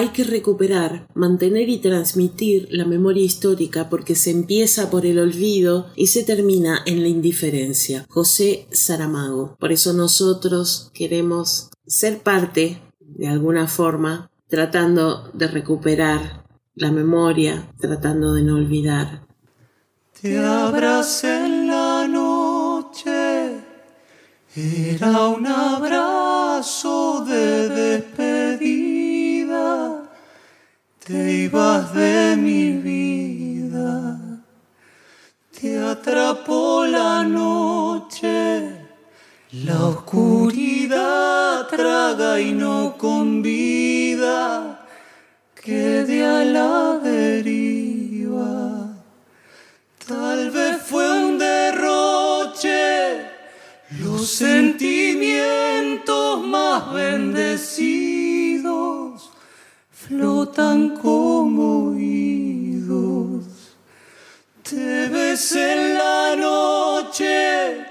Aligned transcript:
Hay 0.00 0.08
que 0.08 0.24
recuperar, 0.24 1.06
mantener 1.12 1.68
y 1.68 1.76
transmitir 1.76 2.68
la 2.70 2.86
memoria 2.86 3.22
histórica 3.22 3.90
porque 3.90 4.14
se 4.14 4.30
empieza 4.30 4.88
por 4.88 5.04
el 5.04 5.18
olvido 5.18 5.90
y 5.94 6.06
se 6.06 6.24
termina 6.24 6.80
en 6.86 7.02
la 7.02 7.08
indiferencia. 7.08 8.06
José 8.08 8.66
Saramago. 8.72 9.58
Por 9.60 9.72
eso 9.72 9.92
nosotros 9.92 10.90
queremos 10.94 11.68
ser 11.86 12.20
parte, 12.20 12.80
de 12.98 13.28
alguna 13.28 13.68
forma, 13.68 14.30
tratando 14.48 15.30
de 15.34 15.48
recuperar 15.48 16.46
la 16.74 16.90
memoria, 16.90 17.70
tratando 17.78 18.32
de 18.32 18.42
no 18.42 18.54
olvidar. 18.54 19.26
Te 20.18 20.38
abracé 20.38 21.44
en 21.44 21.66
la 21.66 22.08
noche, 22.08 23.50
era 24.56 25.28
un 25.28 25.46
abrazo 25.46 27.22
de 27.26 27.68
te 31.10 31.32
ibas 31.32 31.92
de 31.92 32.36
mi 32.36 32.70
vida, 32.70 34.20
te 35.60 35.76
atrapó 35.76 36.86
la 36.86 37.24
noche, 37.24 38.86
la 39.50 39.86
oscuridad 39.86 41.66
traga 41.66 42.38
y 42.38 42.52
no 42.52 42.94
convida, 42.96 44.86
quedé 45.60 46.24
a 46.24 46.44
la 46.44 47.00
deriva. 47.02 48.94
Tal 50.06 50.52
vez 50.52 50.80
fue 50.80 51.10
un 51.10 51.38
derroche, 51.38 53.26
los 53.98 54.28
sentimientos 54.28 56.46
más 56.46 56.92
bendecidos 56.92 58.29
flotan 60.10 60.96
como 60.96 61.90
oídos. 61.90 63.44
Te 64.68 65.06
ves 65.06 65.52
en 65.52 65.94
la 65.94 66.34
noche 66.34 67.86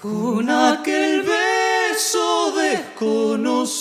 con 0.00 0.48
aquel 0.48 1.22
beso 1.22 2.52
desconocido 2.52 3.74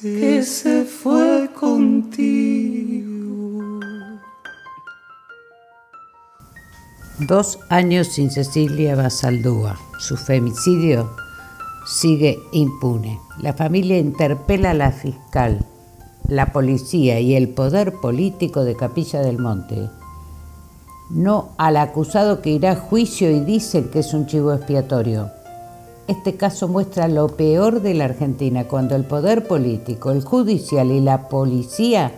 que 0.00 0.42
se 0.42 0.84
fue 0.84 1.48
contigo. 1.54 3.12
Dos 7.20 7.60
años 7.68 8.08
sin 8.08 8.32
Cecilia 8.32 8.96
Basaldúa. 8.96 9.78
Su 10.00 10.16
femicidio 10.16 11.21
sigue 11.92 12.42
impune. 12.52 13.20
La 13.38 13.52
familia 13.52 13.98
interpela 13.98 14.70
a 14.70 14.74
la 14.74 14.92
fiscal, 14.92 15.64
la 16.26 16.52
policía 16.52 17.20
y 17.20 17.34
el 17.34 17.50
poder 17.50 17.92
político 18.00 18.64
de 18.64 18.76
Capilla 18.76 19.20
del 19.20 19.38
Monte. 19.38 19.90
No 21.10 21.50
al 21.58 21.76
acusado 21.76 22.40
que 22.40 22.50
irá 22.50 22.72
a 22.72 22.76
juicio 22.76 23.30
y 23.30 23.40
dicen 23.40 23.90
que 23.90 23.98
es 23.98 24.14
un 24.14 24.26
chivo 24.26 24.54
expiatorio. 24.54 25.30
Este 26.08 26.36
caso 26.36 26.66
muestra 26.66 27.08
lo 27.08 27.28
peor 27.28 27.82
de 27.82 27.94
la 27.94 28.06
Argentina, 28.06 28.64
cuando 28.64 28.96
el 28.96 29.04
poder 29.04 29.46
político, 29.46 30.10
el 30.10 30.24
judicial 30.24 30.90
y 30.90 31.00
la 31.00 31.28
policía 31.28 32.12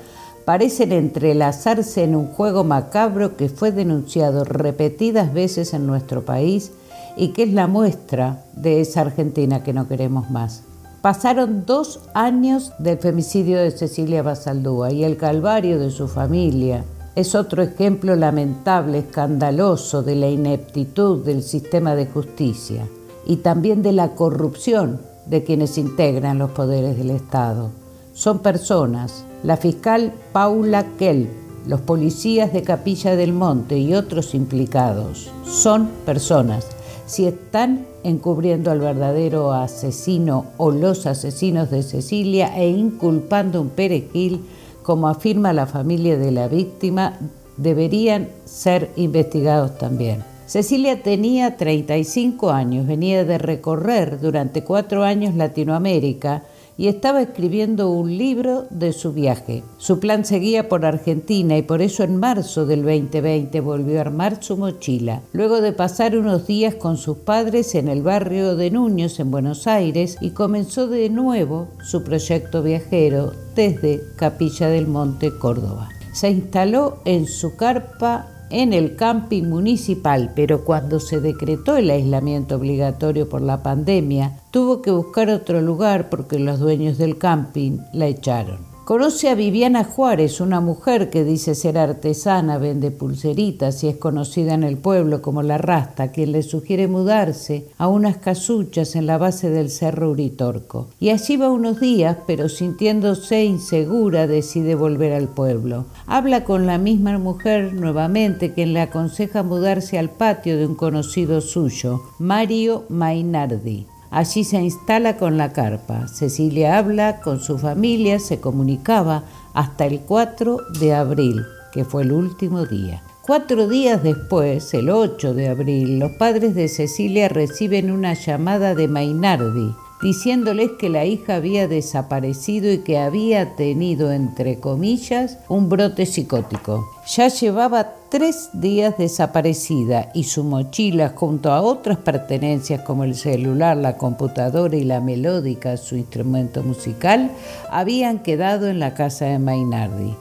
parecen 0.44 0.92
entrelazarse 0.92 2.04
en 2.04 2.14
un 2.14 2.28
juego 2.28 2.62
macabro 2.62 3.36
que 3.36 3.48
fue 3.48 3.72
denunciado 3.72 4.44
repetidas 4.44 5.34
veces 5.34 5.74
en 5.74 5.86
nuestro 5.86 6.24
país 6.24 6.70
y 7.16 7.28
que 7.28 7.44
es 7.44 7.52
la 7.52 7.66
muestra 7.66 8.44
de 8.54 8.80
esa 8.80 9.02
Argentina 9.02 9.62
que 9.62 9.72
no 9.72 9.88
queremos 9.88 10.30
más. 10.30 10.62
Pasaron 11.02 11.64
dos 11.66 12.00
años 12.14 12.72
del 12.78 12.98
femicidio 12.98 13.58
de 13.58 13.70
Cecilia 13.70 14.22
Basaldúa 14.22 14.90
y 14.90 15.04
el 15.04 15.16
calvario 15.16 15.78
de 15.78 15.90
su 15.90 16.08
familia 16.08 16.84
es 17.14 17.34
otro 17.34 17.62
ejemplo 17.62 18.16
lamentable, 18.16 18.98
escandaloso 18.98 20.02
de 20.02 20.16
la 20.16 20.28
ineptitud 20.28 21.24
del 21.24 21.42
sistema 21.42 21.94
de 21.94 22.06
justicia 22.06 22.88
y 23.26 23.36
también 23.36 23.82
de 23.82 23.92
la 23.92 24.14
corrupción 24.14 25.00
de 25.26 25.44
quienes 25.44 25.78
integran 25.78 26.38
los 26.38 26.50
poderes 26.50 26.96
del 26.96 27.10
Estado. 27.10 27.70
Son 28.14 28.40
personas 28.40 29.24
la 29.44 29.58
fiscal 29.58 30.14
Paula 30.32 30.86
Kell, 30.98 31.28
los 31.66 31.82
policías 31.82 32.52
de 32.52 32.62
Capilla 32.62 33.14
del 33.14 33.34
Monte 33.34 33.78
y 33.78 33.94
otros 33.94 34.34
implicados 34.34 35.30
son 35.44 35.88
personas. 36.06 36.73
Si 37.06 37.26
están 37.26 37.86
encubriendo 38.02 38.70
al 38.70 38.80
verdadero 38.80 39.52
asesino 39.52 40.46
o 40.56 40.70
los 40.70 41.06
asesinos 41.06 41.70
de 41.70 41.82
Cecilia 41.82 42.56
e 42.56 42.68
inculpando 42.68 43.60
un 43.60 43.68
perejil, 43.68 44.40
como 44.82 45.08
afirma 45.08 45.52
la 45.52 45.66
familia 45.66 46.16
de 46.16 46.30
la 46.30 46.48
víctima, 46.48 47.18
deberían 47.56 48.28
ser 48.44 48.90
investigados 48.96 49.76
también. 49.78 50.24
Cecilia 50.46 51.02
tenía 51.02 51.56
35 51.56 52.50
años, 52.50 52.86
venía 52.86 53.24
de 53.24 53.38
recorrer 53.38 54.20
durante 54.20 54.62
cuatro 54.62 55.02
años 55.02 55.34
Latinoamérica, 55.34 56.42
y 56.76 56.88
estaba 56.88 57.22
escribiendo 57.22 57.90
un 57.90 58.16
libro 58.16 58.66
de 58.70 58.92
su 58.92 59.12
viaje. 59.12 59.62
Su 59.78 60.00
plan 60.00 60.24
seguía 60.24 60.68
por 60.68 60.84
Argentina 60.84 61.56
y 61.56 61.62
por 61.62 61.82
eso 61.82 62.02
en 62.02 62.16
marzo 62.16 62.66
del 62.66 62.82
2020 62.82 63.60
volvió 63.60 63.98
a 63.98 64.02
armar 64.02 64.42
su 64.42 64.56
mochila. 64.56 65.22
Luego 65.32 65.60
de 65.60 65.72
pasar 65.72 66.16
unos 66.16 66.46
días 66.46 66.74
con 66.74 66.96
sus 66.96 67.18
padres 67.18 67.74
en 67.74 67.88
el 67.88 68.02
barrio 68.02 68.56
de 68.56 68.70
Núñez 68.70 69.20
en 69.20 69.30
Buenos 69.30 69.66
Aires 69.66 70.16
y 70.20 70.30
comenzó 70.30 70.88
de 70.88 71.08
nuevo 71.10 71.68
su 71.82 72.02
proyecto 72.02 72.62
viajero 72.62 73.32
desde 73.54 74.00
Capilla 74.16 74.68
del 74.68 74.86
Monte, 74.86 75.36
Córdoba. 75.38 75.88
Se 76.12 76.30
instaló 76.30 76.98
en 77.04 77.26
su 77.26 77.56
carpa 77.56 78.33
en 78.50 78.72
el 78.72 78.96
camping 78.96 79.44
municipal, 79.44 80.32
pero 80.34 80.64
cuando 80.64 81.00
se 81.00 81.20
decretó 81.20 81.76
el 81.76 81.90
aislamiento 81.90 82.56
obligatorio 82.56 83.28
por 83.28 83.42
la 83.42 83.62
pandemia, 83.62 84.38
tuvo 84.50 84.82
que 84.82 84.90
buscar 84.90 85.30
otro 85.30 85.60
lugar 85.60 86.10
porque 86.10 86.38
los 86.38 86.58
dueños 86.60 86.98
del 86.98 87.18
camping 87.18 87.78
la 87.92 88.06
echaron. 88.06 88.73
Conoce 88.84 89.30
a 89.30 89.34
Viviana 89.34 89.82
Juárez, 89.82 90.42
una 90.42 90.60
mujer 90.60 91.08
que 91.08 91.24
dice 91.24 91.54
ser 91.54 91.78
artesana, 91.78 92.58
vende 92.58 92.90
pulseritas 92.90 93.82
y 93.82 93.88
es 93.88 93.96
conocida 93.96 94.52
en 94.52 94.62
el 94.62 94.76
pueblo 94.76 95.22
como 95.22 95.42
la 95.42 95.56
Rasta, 95.56 96.12
quien 96.12 96.32
le 96.32 96.42
sugiere 96.42 96.86
mudarse 96.86 97.66
a 97.78 97.88
unas 97.88 98.18
casuchas 98.18 98.94
en 98.94 99.06
la 99.06 99.16
base 99.16 99.48
del 99.48 99.70
cerro 99.70 100.10
Uritorco. 100.10 100.88
Y 101.00 101.08
allí 101.08 101.38
va 101.38 101.50
unos 101.50 101.80
días, 101.80 102.18
pero 102.26 102.50
sintiéndose 102.50 103.46
insegura 103.46 104.26
decide 104.26 104.74
volver 104.74 105.14
al 105.14 105.28
pueblo. 105.28 105.86
Habla 106.06 106.44
con 106.44 106.66
la 106.66 106.76
misma 106.76 107.16
mujer 107.16 107.72
nuevamente, 107.72 108.52
quien 108.52 108.74
le 108.74 108.82
aconseja 108.82 109.42
mudarse 109.42 109.98
al 109.98 110.10
patio 110.10 110.58
de 110.58 110.66
un 110.66 110.74
conocido 110.74 111.40
suyo, 111.40 112.02
Mario 112.18 112.84
Mainardi. 112.90 113.86
Allí 114.14 114.44
se 114.44 114.62
instala 114.62 115.16
con 115.16 115.36
la 115.36 115.52
carpa. 115.52 116.06
Cecilia 116.06 116.78
habla 116.78 117.20
con 117.20 117.40
su 117.40 117.58
familia, 117.58 118.20
se 118.20 118.38
comunicaba 118.38 119.24
hasta 119.54 119.86
el 119.86 120.02
4 120.02 120.58
de 120.78 120.94
abril, 120.94 121.44
que 121.72 121.84
fue 121.84 122.04
el 122.04 122.12
último 122.12 122.64
día. 122.64 123.02
Cuatro 123.22 123.66
días 123.66 124.04
después, 124.04 124.72
el 124.72 124.90
8 124.90 125.34
de 125.34 125.48
abril, 125.48 125.98
los 125.98 126.12
padres 126.12 126.54
de 126.54 126.68
Cecilia 126.68 127.28
reciben 127.28 127.90
una 127.90 128.14
llamada 128.14 128.76
de 128.76 128.86
Mainardi, 128.86 129.74
diciéndoles 130.04 130.72
que 130.78 130.90
la 130.90 131.06
hija 131.06 131.36
había 131.36 131.66
desaparecido 131.66 132.70
y 132.70 132.80
que 132.80 132.98
había 132.98 133.56
tenido, 133.56 134.12
entre 134.12 134.60
comillas, 134.60 135.38
un 135.48 135.70
brote 135.70 136.04
psicótico. 136.04 136.86
Ya 137.16 137.28
llevaba 137.28 137.94
tres 138.10 138.50
días 138.52 138.98
desaparecida 138.98 140.10
y 140.12 140.24
su 140.24 140.44
mochila 140.44 141.14
junto 141.16 141.52
a 141.52 141.62
otras 141.62 141.96
pertenencias 141.96 142.82
como 142.82 143.04
el 143.04 143.14
celular, 143.14 143.78
la 143.78 143.96
computadora 143.96 144.76
y 144.76 144.84
la 144.84 145.00
melódica, 145.00 145.78
su 145.78 145.96
instrumento 145.96 146.62
musical, 146.62 147.30
habían 147.70 148.18
quedado 148.18 148.68
en 148.68 148.80
la 148.80 148.92
casa 148.92 149.24
de 149.24 149.38
Mainardi. 149.38 150.14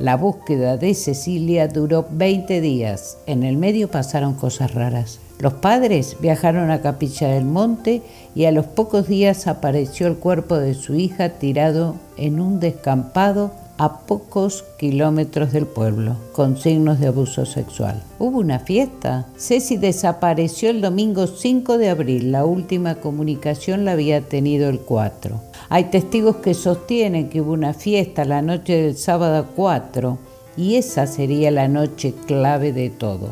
La 0.00 0.16
búsqueda 0.16 0.78
de 0.78 0.94
Cecilia 0.94 1.68
duró 1.68 2.06
20 2.10 2.62
días. 2.62 3.18
En 3.26 3.42
el 3.42 3.58
medio 3.58 3.90
pasaron 3.90 4.32
cosas 4.32 4.72
raras. 4.72 5.18
Los 5.38 5.52
padres 5.52 6.16
viajaron 6.22 6.70
a 6.70 6.80
Capilla 6.80 7.28
del 7.28 7.44
Monte 7.44 8.00
y 8.34 8.46
a 8.46 8.50
los 8.50 8.64
pocos 8.64 9.08
días 9.08 9.46
apareció 9.46 10.06
el 10.06 10.16
cuerpo 10.16 10.56
de 10.56 10.72
su 10.72 10.94
hija 10.94 11.28
tirado 11.28 11.96
en 12.16 12.40
un 12.40 12.60
descampado 12.60 13.50
a 13.76 13.98
pocos 14.06 14.64
kilómetros 14.78 15.52
del 15.52 15.66
pueblo, 15.66 16.16
con 16.32 16.56
signos 16.56 16.98
de 16.98 17.08
abuso 17.08 17.44
sexual. 17.44 18.02
Hubo 18.18 18.38
una 18.38 18.60
fiesta. 18.60 19.26
Ceci 19.36 19.76
desapareció 19.76 20.70
el 20.70 20.80
domingo 20.80 21.26
5 21.26 21.76
de 21.76 21.90
abril. 21.90 22.32
La 22.32 22.46
última 22.46 22.94
comunicación 22.94 23.84
la 23.84 23.92
había 23.92 24.22
tenido 24.22 24.70
el 24.70 24.80
4. 24.80 25.49
Hay 25.72 25.84
testigos 25.84 26.36
que 26.36 26.52
sostienen 26.52 27.28
que 27.28 27.40
hubo 27.40 27.52
una 27.52 27.74
fiesta 27.74 28.24
la 28.24 28.42
noche 28.42 28.82
del 28.82 28.96
sábado 28.96 29.46
4 29.54 30.18
y 30.56 30.74
esa 30.74 31.06
sería 31.06 31.52
la 31.52 31.68
noche 31.68 32.12
clave 32.26 32.72
de 32.72 32.90
todo. 32.90 33.28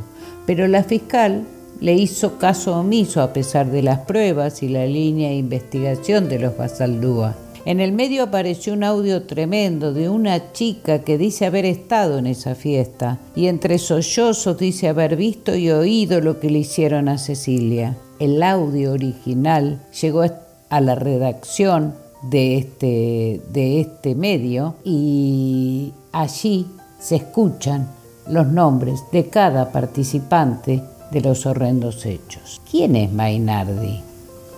Pero 0.46 0.68
la 0.68 0.84
fiscal 0.84 1.42
le 1.80 1.94
hizo 1.94 2.38
caso 2.38 2.78
omiso 2.78 3.22
a 3.22 3.32
pesar 3.32 3.72
de 3.72 3.82
las 3.82 3.98
pruebas 3.98 4.62
y 4.62 4.68
la 4.68 4.86
línea 4.86 5.30
de 5.30 5.34
investigación 5.34 6.28
de 6.28 6.38
los 6.38 6.56
Basaldúa. 6.56 7.34
En 7.64 7.80
el 7.80 7.90
medio 7.90 8.22
apareció 8.22 8.72
un 8.72 8.84
audio 8.84 9.24
tremendo 9.24 9.92
de 9.92 10.08
una 10.08 10.52
chica 10.52 11.00
que 11.00 11.18
dice 11.18 11.44
haber 11.44 11.64
estado 11.64 12.18
en 12.18 12.28
esa 12.28 12.54
fiesta 12.54 13.18
y 13.34 13.48
entre 13.48 13.78
sollozos 13.78 14.56
dice 14.56 14.86
haber 14.86 15.16
visto 15.16 15.56
y 15.56 15.70
oído 15.70 16.20
lo 16.20 16.38
que 16.38 16.50
le 16.50 16.60
hicieron 16.60 17.08
a 17.08 17.18
Cecilia. 17.18 17.96
El 18.20 18.44
audio 18.44 18.92
original 18.92 19.80
llegó 20.00 20.22
a 20.70 20.80
la 20.80 20.94
redacción 20.94 21.94
de 22.22 22.58
este, 22.58 23.40
de 23.52 23.80
este 23.80 24.14
medio 24.14 24.76
y 24.84 25.92
allí 26.12 26.66
se 26.98 27.16
escuchan 27.16 27.88
los 28.28 28.46
nombres 28.46 29.02
de 29.12 29.28
cada 29.28 29.72
participante 29.72 30.82
de 31.10 31.20
los 31.20 31.46
horrendos 31.46 32.04
hechos. 32.04 32.60
¿Quién 32.70 32.96
es 32.96 33.12
Mainardi? 33.12 34.02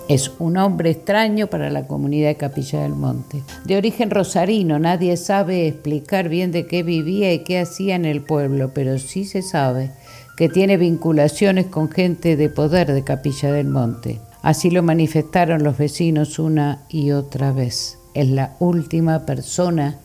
Es 0.09 0.33
un 0.41 0.57
hombre 0.57 0.91
extraño 0.91 1.47
para 1.47 1.71
la 1.71 1.87
comunidad 1.87 2.31
de 2.31 2.37
Capilla 2.37 2.81
del 2.81 2.97
Monte. 2.97 3.45
De 3.65 3.77
origen 3.77 4.11
rosarino, 4.11 4.81
nadie 4.81 5.17
sabe 5.17 5.69
explicar 5.69 6.29
bien 6.29 6.51
de 6.51 6.67
qué 6.67 6.83
vivía 6.83 7.33
y 7.33 7.45
qué 7.45 7.61
hacía 7.61 7.95
en 7.95 8.05
el 8.05 8.21
pueblo, 8.23 8.73
pero 8.75 8.99
sí 8.99 9.25
se 9.25 9.43
sabe 9.43 9.93
que 10.37 10.49
tiene 10.49 10.79
vinculaciones 10.79 11.67
con 11.67 11.91
gente 11.91 12.37
de 12.37 12.49
poder 12.49 12.93
de 12.93 13.05
Capilla 13.05 13.53
del 13.53 13.69
Monte. 13.69 14.19
Así 14.43 14.71
lo 14.71 14.83
manifestaron 14.83 15.63
los 15.63 15.77
vecinos 15.77 16.39
una 16.39 16.83
y 16.89 17.11
otra 17.11 17.53
vez. 17.53 17.99
Es 18.15 18.29
la 18.29 18.57
última 18.59 19.27
persona 19.27 19.99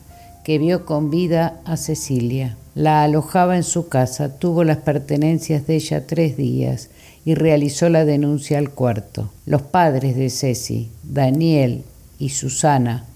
que 0.44 0.58
vio 0.58 0.84
con 0.84 1.10
vida 1.10 1.60
a 1.64 1.76
Cecilia. 1.76 2.56
La 2.74 3.02
alojaba 3.02 3.56
en 3.56 3.64
su 3.64 3.88
casa, 3.88 4.38
tuvo 4.38 4.62
las 4.62 4.76
pertenencias 4.78 5.66
de 5.66 5.76
ella 5.76 6.06
tres 6.06 6.36
días 6.36 6.90
y 7.24 7.34
realizó 7.34 7.88
la 7.88 8.04
denuncia 8.04 8.58
al 8.58 8.70
cuarto. 8.70 9.30
Los 9.46 9.62
padres 9.62 10.14
de 10.16 10.30
Ceci, 10.30 10.90
Daniel 11.02 11.82
y 12.18 12.28
Susana, 12.28 13.06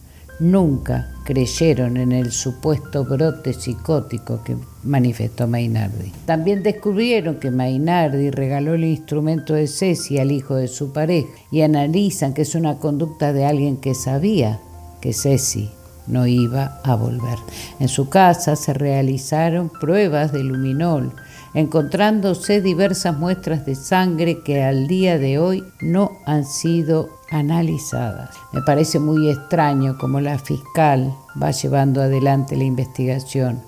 nunca 0.40 1.12
creyeron 1.30 1.96
en 1.96 2.10
el 2.10 2.32
supuesto 2.32 3.04
brote 3.04 3.52
psicótico 3.52 4.42
que 4.42 4.56
manifestó 4.82 5.46
Mainardi. 5.46 6.10
También 6.26 6.64
descubrieron 6.64 7.36
que 7.36 7.52
Mainardi 7.52 8.32
regaló 8.32 8.74
el 8.74 8.82
instrumento 8.82 9.54
de 9.54 9.68
Ceci 9.68 10.18
al 10.18 10.32
hijo 10.32 10.56
de 10.56 10.66
su 10.66 10.92
pareja 10.92 11.28
y 11.52 11.60
analizan 11.60 12.34
que 12.34 12.42
es 12.42 12.56
una 12.56 12.78
conducta 12.78 13.32
de 13.32 13.44
alguien 13.44 13.76
que 13.76 13.94
sabía 13.94 14.58
que 15.00 15.12
Ceci 15.12 15.70
no 16.08 16.26
iba 16.26 16.80
a 16.82 16.96
volver. 16.96 17.38
En 17.78 17.86
su 17.86 18.08
casa 18.08 18.56
se 18.56 18.74
realizaron 18.74 19.68
pruebas 19.68 20.32
de 20.32 20.42
luminol, 20.42 21.12
encontrándose 21.54 22.60
diversas 22.60 23.16
muestras 23.16 23.66
de 23.66 23.74
sangre 23.74 24.42
que 24.42 24.62
al 24.62 24.86
día 24.86 25.18
de 25.18 25.38
hoy 25.38 25.64
no 25.80 26.12
han 26.26 26.44
sido 26.44 27.08
analizadas. 27.30 28.30
Me 28.52 28.62
parece 28.62 28.98
muy 28.98 29.30
extraño 29.30 29.96
cómo 29.98 30.20
la 30.20 30.38
fiscal 30.38 31.14
va 31.40 31.50
llevando 31.50 32.02
adelante 32.02 32.56
la 32.56 32.64
investigación, 32.64 33.60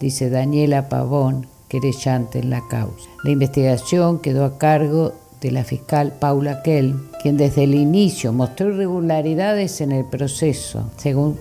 dice 0.00 0.30
Daniela 0.30 0.88
Pavón, 0.88 1.46
querellante 1.68 2.40
en 2.40 2.50
la 2.50 2.66
causa. 2.68 3.08
La 3.24 3.30
investigación 3.30 4.18
quedó 4.18 4.44
a 4.44 4.58
cargo 4.58 5.14
de 5.40 5.50
la 5.50 5.64
fiscal 5.64 6.12
Paula 6.20 6.62
Kell, 6.62 6.94
quien 7.22 7.36
desde 7.36 7.64
el 7.64 7.74
inicio 7.74 8.32
mostró 8.32 8.68
irregularidades 8.68 9.80
en 9.80 9.92
el 9.92 10.04
proceso, 10.04 10.90
según 10.96 11.38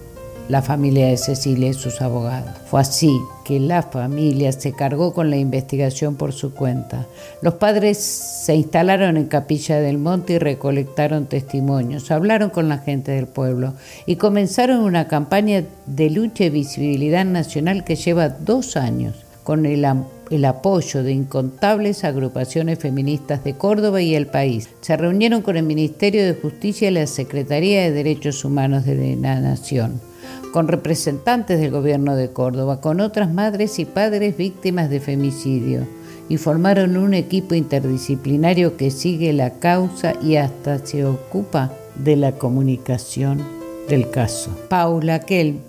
la 0.51 0.62
familia 0.62 1.07
de 1.07 1.15
Cecilia 1.15 1.69
y 1.69 1.74
sus 1.74 2.01
abogados. 2.01 2.51
Fue 2.65 2.81
así 2.81 3.18
que 3.45 3.62
la 3.62 3.83
familia 3.83 4.51
se 4.51 4.74
cargó 4.74 5.13
con 5.13 5.30
la 5.30 5.38
investigación 5.38 6.15
por 6.15 6.33
su 6.33 6.53
cuenta. 6.53 7.07
Los 7.42 7.53
padres 7.53 7.98
se 7.98 8.53
instalaron 8.56 9.15
en 9.15 9.27
Capilla 9.27 9.80
del 9.80 9.98
Monte 9.98 10.33
y 10.33 10.39
recolectaron 10.39 11.27
testimonios, 11.27 12.12
hablaron 12.12 12.50
con 12.50 12.68
la 12.68 12.80
gente 12.80 13.13
del 13.13 13.27
pueblo 13.27 13.75
y 14.06 14.18
comenzaron 14.18 14.81
una 14.81 15.07
campaña 15.07 15.63
de 15.86 16.09
lucha 16.09 16.44
y 16.44 16.50
visibilidad 16.50 17.24
nacional 17.24 17.86
que 17.86 17.95
lleva 17.95 18.27
dos 18.27 18.75
años 18.75 19.15
con 19.45 19.65
el, 19.65 19.88
el, 20.31 20.45
apoyo 20.45 21.01
de 21.01 21.13
incontables 21.13 22.03
agrupaciones 22.03 22.77
feministas 22.77 23.45
de 23.45 23.53
Córdoba 23.53 24.01
y 24.01 24.15
el 24.15 24.27
país. 24.27 24.68
Se 24.81 24.98
reunieron 24.98 25.44
con 25.44 25.56
el 25.56 25.63
Ministerio 25.63 26.25
de 26.25 26.33
Justicia 26.33 26.89
y 26.89 26.92
la 26.92 27.07
Secretaría 27.07 27.83
de 27.83 27.92
Derechos 27.92 28.44
Humanos 28.44 28.86
de 28.86 29.15
la 29.15 29.39
Nación 29.39 30.10
con 30.51 30.68
representantes 30.68 31.59
del 31.59 31.71
gobierno 31.71 32.15
de 32.15 32.31
Córdoba, 32.31 32.81
con 32.81 33.00
otras 33.00 33.33
madres 33.33 33.80
y 33.80 33.86
padres 33.86 34.38
víctimas 34.38 34.89
de 34.89 35.00
femicidio, 35.00 35.88
y 36.30 36.38
formaron 36.38 36.98
un 36.98 37.13
equipo 37.13 37.56
interdisciplinario 37.56 38.77
que 38.77 38.92
sigue 38.92 39.33
la 39.33 39.51
causa 39.51 40.13
y 40.21 40.36
hasta 40.36 40.86
se 40.86 41.06
ocupa 41.06 41.71
de 41.95 42.15
la 42.15 42.33
comunicación 42.33 43.42
del 43.89 44.09
caso. 44.09 44.51
Paula 44.69 45.19
Kell 45.19 45.59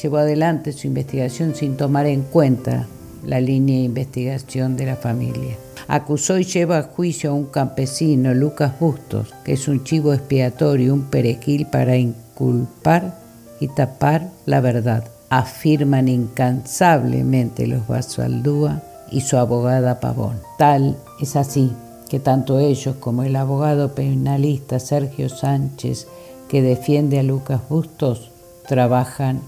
llevó 0.00 0.18
adelante 0.18 0.72
su 0.72 0.86
investigación 0.86 1.54
sin 1.54 1.76
tomar 1.76 2.06
en 2.06 2.22
cuenta 2.22 2.86
la 3.24 3.40
línea 3.40 3.78
de 3.78 3.84
investigación 3.84 4.76
de 4.76 4.86
la 4.86 4.96
familia. 4.96 5.56
Acusó 5.88 6.38
y 6.38 6.44
lleva 6.44 6.78
a 6.78 6.82
juicio 6.84 7.30
a 7.30 7.34
un 7.34 7.46
campesino, 7.46 8.34
Lucas 8.34 8.78
Bustos, 8.78 9.34
que 9.44 9.54
es 9.54 9.68
un 9.68 9.82
chivo 9.84 10.12
expiatorio, 10.12 10.94
un 10.94 11.04
perejil 11.04 11.66
para 11.66 11.96
inculpar 11.96 13.21
y 13.62 13.68
tapar 13.68 14.28
la 14.44 14.60
verdad, 14.60 15.04
afirman 15.30 16.08
incansablemente 16.08 17.68
los 17.68 17.86
Basualdúa 17.86 18.82
y 19.08 19.20
su 19.20 19.36
abogada 19.36 20.00
Pavón. 20.00 20.40
Tal 20.58 20.96
es 21.20 21.36
así 21.36 21.70
que 22.08 22.18
tanto 22.18 22.58
ellos 22.58 22.96
como 22.98 23.22
el 23.22 23.36
abogado 23.36 23.94
penalista 23.94 24.80
Sergio 24.80 25.28
Sánchez, 25.28 26.08
que 26.48 26.60
defiende 26.60 27.20
a 27.20 27.22
Lucas 27.22 27.60
Bustos, 27.68 28.32
trabajan 28.66 29.40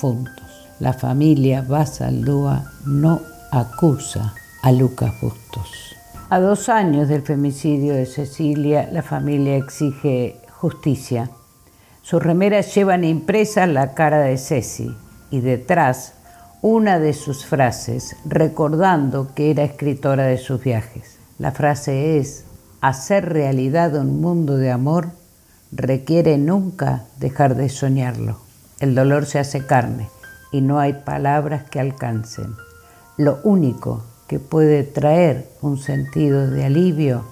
juntos. 0.00 0.70
La 0.78 0.94
familia 0.94 1.60
Basaldúa 1.60 2.72
no 2.86 3.20
acusa 3.50 4.32
a 4.62 4.72
Lucas 4.72 5.12
Bustos. 5.20 5.68
A 6.30 6.40
dos 6.40 6.70
años 6.70 7.08
del 7.08 7.20
femicidio 7.20 7.92
de 7.92 8.06
Cecilia, 8.06 8.88
la 8.90 9.02
familia 9.02 9.56
exige 9.56 10.40
justicia 10.48 11.30
sus 12.02 12.22
remeras 12.22 12.74
llevan 12.74 13.04
impresa 13.04 13.66
la 13.66 13.94
cara 13.94 14.20
de 14.20 14.38
Ceci 14.38 14.96
y 15.30 15.40
detrás 15.40 16.14
una 16.62 16.98
de 16.98 17.12
sus 17.12 17.44
frases, 17.46 18.16
recordando 18.24 19.34
que 19.34 19.50
era 19.50 19.64
escritora 19.64 20.24
de 20.24 20.38
sus 20.38 20.62
viajes. 20.62 21.18
La 21.38 21.52
frase 21.52 22.18
es, 22.18 22.44
hacer 22.80 23.30
realidad 23.32 23.94
un 23.94 24.20
mundo 24.20 24.56
de 24.56 24.70
amor 24.70 25.08
requiere 25.72 26.36
nunca 26.38 27.04
dejar 27.18 27.54
de 27.54 27.68
soñarlo. 27.68 28.40
El 28.80 28.94
dolor 28.94 29.26
se 29.26 29.38
hace 29.38 29.64
carne 29.66 30.08
y 30.52 30.62
no 30.62 30.80
hay 30.80 30.94
palabras 30.94 31.64
que 31.70 31.80
alcancen. 31.80 32.54
Lo 33.16 33.38
único 33.44 34.02
que 34.26 34.38
puede 34.38 34.84
traer 34.84 35.50
un 35.60 35.78
sentido 35.78 36.50
de 36.50 36.64
alivio 36.64 37.24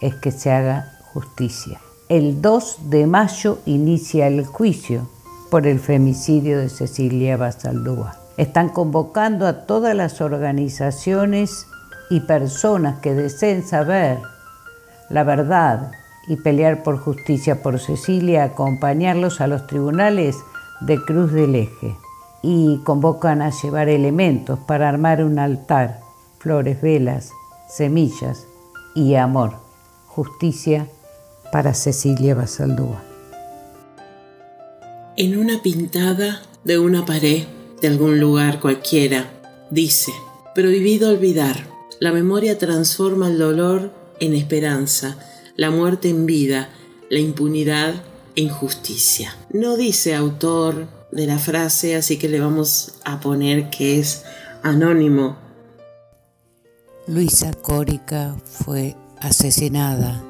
es 0.00 0.14
que 0.14 0.30
se 0.30 0.50
haga 0.50 0.92
justicia 1.12 1.78
el 2.08 2.40
2 2.40 2.88
de 2.88 3.06
mayo 3.06 3.58
inicia 3.66 4.28
el 4.28 4.46
juicio 4.46 5.06
por 5.50 5.66
el 5.66 5.78
femicidio 5.78 6.58
de 6.58 6.70
Cecilia 6.70 7.36
Basaldúa. 7.36 8.16
Están 8.38 8.70
convocando 8.70 9.46
a 9.46 9.66
todas 9.66 9.94
las 9.94 10.22
organizaciones 10.22 11.66
y 12.08 12.20
personas 12.20 13.00
que 13.00 13.12
deseen 13.12 13.62
saber 13.62 14.18
la 15.10 15.22
verdad 15.22 15.92
y 16.28 16.36
pelear 16.36 16.82
por 16.82 16.98
justicia 16.98 17.62
por 17.62 17.78
Cecilia, 17.78 18.44
acompañarlos 18.44 19.42
a 19.42 19.46
los 19.46 19.66
tribunales 19.66 20.36
de 20.80 21.02
Cruz 21.04 21.32
del 21.32 21.54
Eje 21.56 21.94
y 22.42 22.80
convocan 22.84 23.42
a 23.42 23.50
llevar 23.50 23.90
elementos 23.90 24.58
para 24.60 24.88
armar 24.88 25.22
un 25.22 25.38
altar, 25.38 26.00
flores, 26.38 26.80
velas, 26.80 27.32
semillas 27.68 28.46
y 28.94 29.14
amor, 29.16 29.56
justicia 30.06 30.86
para 31.50 31.74
Cecilia 31.74 32.34
Basaldúa. 32.34 33.02
En 35.16 35.36
una 35.38 35.62
pintada 35.62 36.42
de 36.64 36.78
una 36.78 37.04
pared 37.04 37.44
de 37.80 37.88
algún 37.88 38.20
lugar 38.20 38.60
cualquiera, 38.60 39.30
dice, 39.70 40.12
prohibido 40.54 41.10
olvidar, 41.10 41.66
la 42.00 42.12
memoria 42.12 42.58
transforma 42.58 43.28
el 43.28 43.38
dolor 43.38 43.92
en 44.20 44.34
esperanza, 44.34 45.18
la 45.56 45.70
muerte 45.70 46.08
en 46.08 46.26
vida, 46.26 46.70
la 47.10 47.18
impunidad 47.18 47.94
en 48.36 48.48
justicia. 48.48 49.36
No 49.52 49.76
dice 49.76 50.14
autor 50.14 50.86
de 51.10 51.26
la 51.26 51.38
frase, 51.38 51.96
así 51.96 52.18
que 52.18 52.28
le 52.28 52.40
vamos 52.40 52.94
a 53.04 53.18
poner 53.20 53.70
que 53.70 53.98
es 53.98 54.24
anónimo. 54.62 55.36
Luisa 57.06 57.52
Córica 57.54 58.36
fue 58.44 58.94
asesinada 59.18 60.22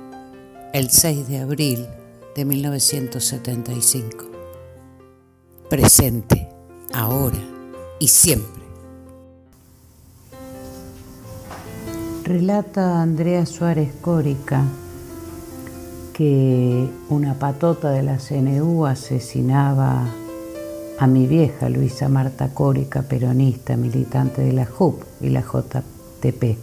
el 0.73 0.91
6 0.91 1.29
de 1.29 1.39
abril 1.39 1.87
de 2.35 2.45
1975. 2.45 4.27
Presente, 5.71 6.49
ahora 6.93 7.39
y 7.99 8.09
siempre. 8.09 8.63
Relata 12.25 13.01
Andrea 13.01 13.47
Suárez 13.47 13.91
Córica 14.03 14.63
que 16.13 16.91
una 17.09 17.35
patota 17.35 17.91
de 17.91 18.03
la 18.03 18.19
CNU 18.19 18.85
asesinaba 18.85 20.07
a 20.99 21.07
mi 21.07 21.27
vieja 21.27 21.69
Luisa 21.69 22.09
Marta 22.09 22.53
Córica, 22.53 23.03
peronista, 23.03 23.77
militante 23.77 24.43
de 24.43 24.53
la 24.53 24.67
JUP 24.67 25.03
y 25.23 25.31
la 25.31 25.41
JTP. 25.41 26.59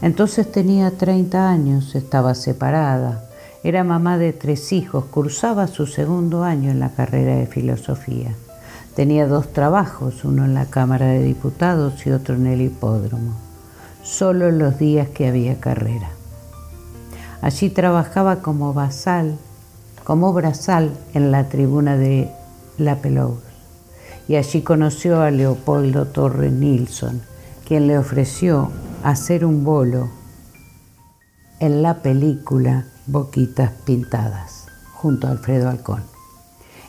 Entonces 0.00 0.50
tenía 0.50 0.90
30 0.90 1.48
años, 1.48 1.94
estaba 1.94 2.34
separada, 2.34 3.27
era 3.64 3.82
mamá 3.82 4.18
de 4.18 4.32
tres 4.32 4.72
hijos, 4.72 5.06
cursaba 5.06 5.66
su 5.66 5.86
segundo 5.86 6.44
año 6.44 6.70
en 6.70 6.78
la 6.78 6.90
carrera 6.90 7.36
de 7.36 7.46
filosofía. 7.46 8.32
Tenía 8.94 9.26
dos 9.26 9.52
trabajos, 9.52 10.24
uno 10.24 10.44
en 10.44 10.54
la 10.54 10.66
Cámara 10.66 11.06
de 11.06 11.22
Diputados 11.22 12.06
y 12.06 12.10
otro 12.10 12.34
en 12.36 12.46
el 12.46 12.60
hipódromo, 12.60 13.34
solo 14.02 14.50
los 14.50 14.78
días 14.78 15.08
que 15.08 15.28
había 15.28 15.60
carrera. 15.60 16.10
Allí 17.40 17.70
trabajaba 17.70 18.42
como 18.42 18.74
basal, 18.74 19.38
como 20.04 20.32
brazal 20.32 20.92
en 21.14 21.30
la 21.30 21.48
tribuna 21.48 21.96
de 21.96 22.30
La 22.76 22.96
Pelous. 22.96 23.38
Y 24.26 24.36
allí 24.36 24.62
conoció 24.62 25.20
a 25.20 25.30
Leopoldo 25.30 26.06
Torres 26.06 26.52
Nilsson, 26.52 27.22
quien 27.66 27.86
le 27.86 27.98
ofreció 27.98 28.70
hacer 29.04 29.44
un 29.44 29.64
bolo 29.64 30.10
en 31.60 31.82
la 31.82 32.02
película 32.02 32.84
Boquitas 33.06 33.72
Pintadas, 33.84 34.66
junto 34.92 35.26
a 35.26 35.30
Alfredo 35.30 35.68
Alcón. 35.68 36.02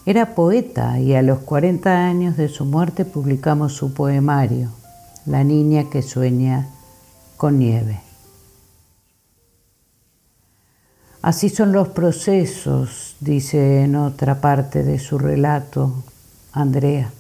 Era 0.05 0.35
poeta 0.35 0.99
y 0.99 1.13
a 1.15 1.21
los 1.21 1.39
40 1.39 2.05
años 2.05 2.37
de 2.37 2.47
su 2.49 2.65
muerte 2.65 3.05
publicamos 3.05 3.73
su 3.73 3.93
poemario, 3.93 4.69
La 5.25 5.43
niña 5.43 5.89
que 5.89 6.01
sueña 6.01 6.67
con 7.37 7.59
nieve. 7.59 8.01
Así 11.21 11.49
son 11.49 11.73
los 11.73 11.89
procesos, 11.89 13.17
dice 13.19 13.83
en 13.83 13.95
otra 13.95 14.39
parte 14.39 14.83
de 14.83 14.99
su 14.99 15.17
relato 15.17 16.03
Andrea. 16.53 17.11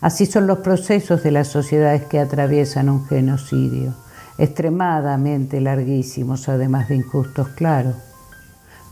Así 0.00 0.26
son 0.26 0.46
los 0.46 0.58
procesos 0.58 1.22
de 1.22 1.30
las 1.30 1.48
sociedades 1.48 2.04
que 2.04 2.18
atraviesan 2.18 2.88
un 2.88 3.06
genocidio, 3.06 3.94
extremadamente 4.38 5.60
larguísimos, 5.60 6.48
además 6.48 6.88
de 6.88 6.96
injustos, 6.96 7.48
claro 7.50 7.94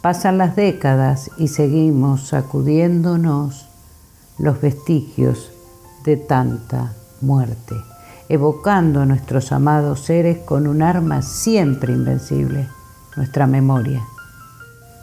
Pasan 0.02 0.36
las 0.36 0.56
décadas 0.56 1.30
y 1.38 1.46
seguimos 1.46 2.26
sacudiéndonos 2.26 3.68
los 4.36 4.60
vestigios 4.60 5.52
de 6.04 6.16
tanta 6.16 6.92
muerte, 7.20 7.76
evocando 8.28 9.00
a 9.00 9.06
nuestros 9.06 9.52
amados 9.52 10.00
seres 10.00 10.38
con 10.38 10.66
un 10.66 10.82
arma 10.82 11.22
siempre 11.22 11.92
invencible, 11.92 12.68
nuestra 13.16 13.46
memoria 13.46 14.02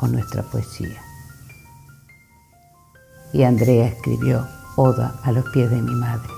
o 0.01 0.07
nuestra 0.07 0.43
poesía. 0.43 1.01
Y 3.31 3.43
Andrea 3.43 3.87
escribió 3.87 4.45
Oda 4.75 5.15
a 5.23 5.31
los 5.31 5.45
pies 5.51 5.71
de 5.71 5.81
mi 5.81 5.95
madre. 5.95 6.29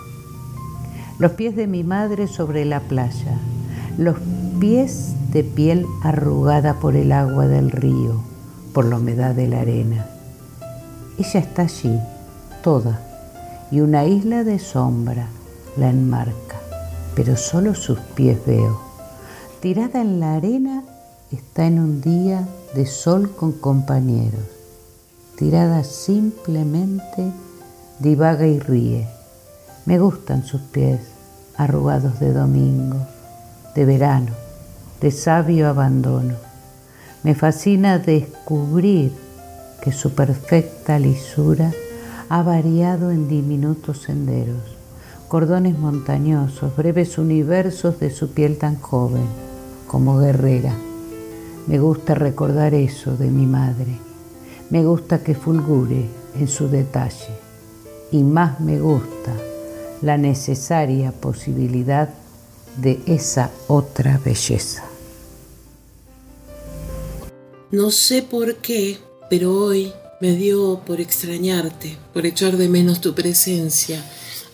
Los 1.18 1.32
pies 1.32 1.56
de 1.56 1.66
mi 1.66 1.84
madre 1.84 2.28
sobre 2.28 2.64
la 2.66 2.82
playa, 2.82 3.40
los 3.98 4.18
pies 4.60 5.14
de 5.32 5.44
piel 5.44 5.86
arrugada 6.04 6.80
por 6.80 6.96
el 6.96 7.12
agua 7.12 7.48
del 7.48 7.72
río, 7.72 8.22
por 8.74 8.86
la 8.86 8.98
humedad 8.98 9.36
de 9.36 9.48
la 9.48 9.62
arena. 9.62 10.06
Ella 11.18 11.40
está 11.40 11.64
allí, 11.64 12.00
toda, 12.64 13.02
y 13.72 13.82
una 13.82 14.06
isla 14.06 14.44
de 14.44 14.60
sombra 14.60 15.28
la 15.78 15.90
enmarca, 15.90 16.60
pero 17.16 17.38
solo 17.38 17.76
sus 17.76 18.00
pies 18.16 18.38
veo. 18.46 18.80
Tirada 19.62 20.02
en 20.02 20.20
la 20.20 20.36
arena 20.36 20.84
está 21.32 21.66
en 21.66 21.80
un 21.80 22.02
día 22.02 22.48
de 22.76 22.86
sol 22.86 23.32
con 23.36 23.54
compañeros. 23.54 24.42
Tirada 25.38 25.84
simplemente 25.84 27.32
divaga 28.00 28.48
y 28.48 28.60
ríe. 28.60 29.08
Me 29.86 30.00
gustan 30.00 30.44
sus 30.44 30.62
pies 30.62 31.00
arrugados 31.58 32.20
de 32.20 32.34
domingo, 32.34 32.98
de 33.76 33.86
verano, 33.86 34.32
de 35.00 35.12
sabio 35.12 35.68
abandono 35.68 36.52
me 37.24 37.36
fascina 37.36 38.00
descubrir 38.00 39.12
que 39.84 39.92
su 39.92 40.16
perfecta 40.16 40.98
lisura 40.98 41.72
ha 42.30 42.42
variado 42.42 43.12
en 43.12 43.28
diminutos 43.28 44.02
senderos, 44.02 44.76
cordones 45.28 45.78
montañosos, 45.78 46.76
breves 46.76 47.20
universos 47.20 48.00
de 48.00 48.10
su 48.10 48.32
piel 48.32 48.58
tan 48.58 48.80
joven 48.80 49.26
como 49.88 50.18
guerrera. 50.18 50.74
Me 51.68 51.80
gusta 51.80 52.16
recordar 52.16 52.74
eso 52.74 53.16
de 53.16 53.30
mi 53.30 53.46
madre. 53.46 54.00
Me 54.72 54.84
gusta 54.84 55.20
que 55.20 55.36
fulgure 55.36 56.06
en 56.40 56.48
su 56.48 56.70
detalle. 56.70 57.38
Y 58.12 58.24
más 58.24 58.60
me 58.60 58.80
gusta 58.80 59.32
la 60.02 60.18
necesaria 60.18 61.12
posibilidad 61.12 62.10
de 62.78 63.00
esa 63.06 63.52
otra 63.68 64.20
belleza. 64.24 64.84
No 67.72 67.92
sé 67.92 68.22
por 68.22 68.58
qué, 68.58 68.98
pero 69.30 69.54
hoy 69.54 69.94
me 70.20 70.36
dio 70.36 70.82
por 70.86 71.00
extrañarte, 71.00 71.98
por 72.14 72.26
echar 72.26 72.58
de 72.58 72.68
menos 72.68 73.02
tu 73.02 73.16
presencia. 73.16 74.04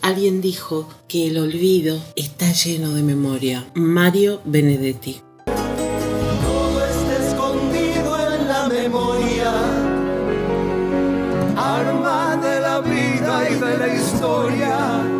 Alguien 0.00 0.40
dijo 0.40 0.88
que 1.08 1.26
el 1.26 1.38
olvido 1.38 2.00
está 2.14 2.52
lleno 2.52 2.94
de 2.94 3.02
memoria. 3.02 3.68
Mario 3.74 4.40
Benedetti. 4.44 5.20
Todo 5.46 6.86
está 6.86 7.28
escondido 7.28 8.34
en 8.34 8.48
la 8.48 8.68
memoria, 8.68 9.52
arma 11.56 12.36
de 12.36 12.60
la 12.60 12.80
vida 12.80 13.50
y 13.50 13.54
de 13.54 13.78
la 13.78 13.94
historia. 13.94 15.17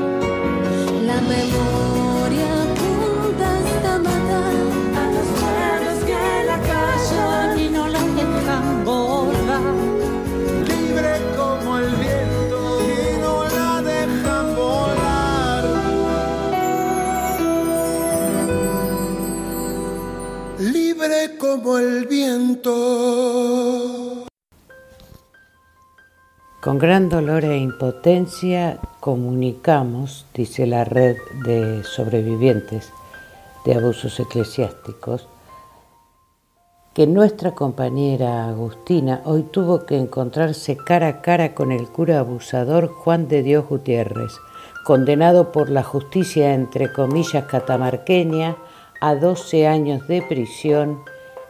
Gran 26.81 27.09
dolor 27.09 27.43
e 27.45 27.59
impotencia 27.59 28.79
comunicamos, 29.01 30.27
dice 30.33 30.65
la 30.65 30.85
red 30.85 31.17
de 31.45 31.83
sobrevivientes 31.83 32.93
de 33.65 33.75
abusos 33.75 34.21
eclesiásticos, 34.21 35.27
que 36.95 37.09
nuestra 37.09 37.57
compañera 37.57 38.47
Agustina 38.47 39.23
hoy 39.25 39.43
tuvo 39.43 39.87
que 39.87 39.97
encontrarse 39.97 40.77
cara 40.77 41.09
a 41.09 41.21
cara 41.21 41.53
con 41.53 41.73
el 41.73 41.89
cura 41.89 42.21
abusador 42.21 42.87
Juan 42.87 43.27
de 43.27 43.43
Dios 43.43 43.67
Gutiérrez, 43.69 44.35
condenado 44.85 45.51
por 45.51 45.71
la 45.71 45.83
justicia 45.83 46.55
entre 46.55 46.93
comillas 46.93 47.47
catamarqueña 47.47 48.57
a 49.01 49.17
12 49.17 49.67
años 49.67 50.07
de 50.07 50.23
prisión 50.23 51.01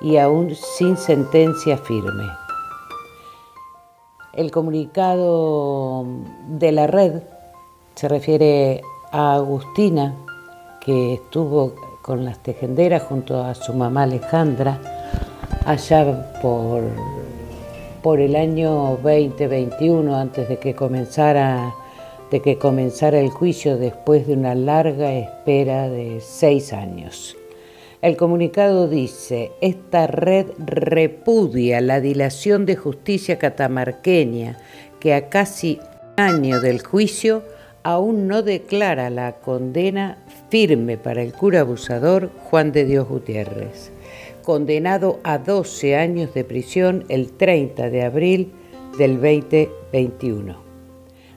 y 0.00 0.16
aún 0.16 0.54
sin 0.54 0.97
sentencia 0.97 1.76
firme. 1.76 2.47
El 4.35 4.50
comunicado 4.50 6.04
de 6.49 6.73
la 6.73 6.87
red 6.87 7.23
se 7.94 8.08
refiere 8.08 8.82
a 9.11 9.35
Agustina, 9.35 10.14
que 10.80 11.14
estuvo 11.14 11.75
con 12.02 12.25
las 12.25 12.38
tejenderas 12.42 13.02
junto 13.02 13.42
a 13.42 13.54
su 13.54 13.73
mamá 13.73 14.02
Alejandra 14.02 14.78
allá 15.64 16.32
por, 16.40 16.82
por 18.02 18.20
el 18.20 18.37
año 18.37 18.99
2021, 19.02 20.14
antes 20.14 20.49
de 20.49 20.58
que 20.58 20.75
comenzara 20.75 21.75
de 22.30 22.42
que 22.42 22.58
comenzara 22.58 23.18
el 23.18 23.30
juicio 23.30 23.78
después 23.78 24.26
de 24.26 24.35
una 24.35 24.54
larga 24.54 25.14
espera 25.14 25.88
de 25.88 26.20
seis 26.20 26.75
años. 26.75 27.38
El 28.00 28.16
comunicado 28.16 28.86
dice, 28.86 29.50
esta 29.60 30.06
red 30.06 30.46
repudia 30.58 31.80
la 31.80 32.00
dilación 32.00 32.64
de 32.64 32.76
justicia 32.76 33.40
catamarqueña 33.40 34.56
que 35.00 35.14
a 35.14 35.28
casi 35.28 35.80
año 36.16 36.60
del 36.60 36.80
juicio 36.80 37.42
aún 37.82 38.28
no 38.28 38.42
declara 38.42 39.10
la 39.10 39.40
condena 39.40 40.18
firme 40.48 40.96
para 40.96 41.22
el 41.22 41.32
cura 41.32 41.60
abusador 41.60 42.30
Juan 42.44 42.70
de 42.70 42.84
Dios 42.84 43.08
Gutiérrez, 43.08 43.90
condenado 44.44 45.18
a 45.24 45.38
12 45.38 45.96
años 45.96 46.32
de 46.34 46.44
prisión 46.44 47.04
el 47.08 47.32
30 47.32 47.90
de 47.90 48.04
abril 48.04 48.52
del 48.96 49.16
2021. 49.16 50.56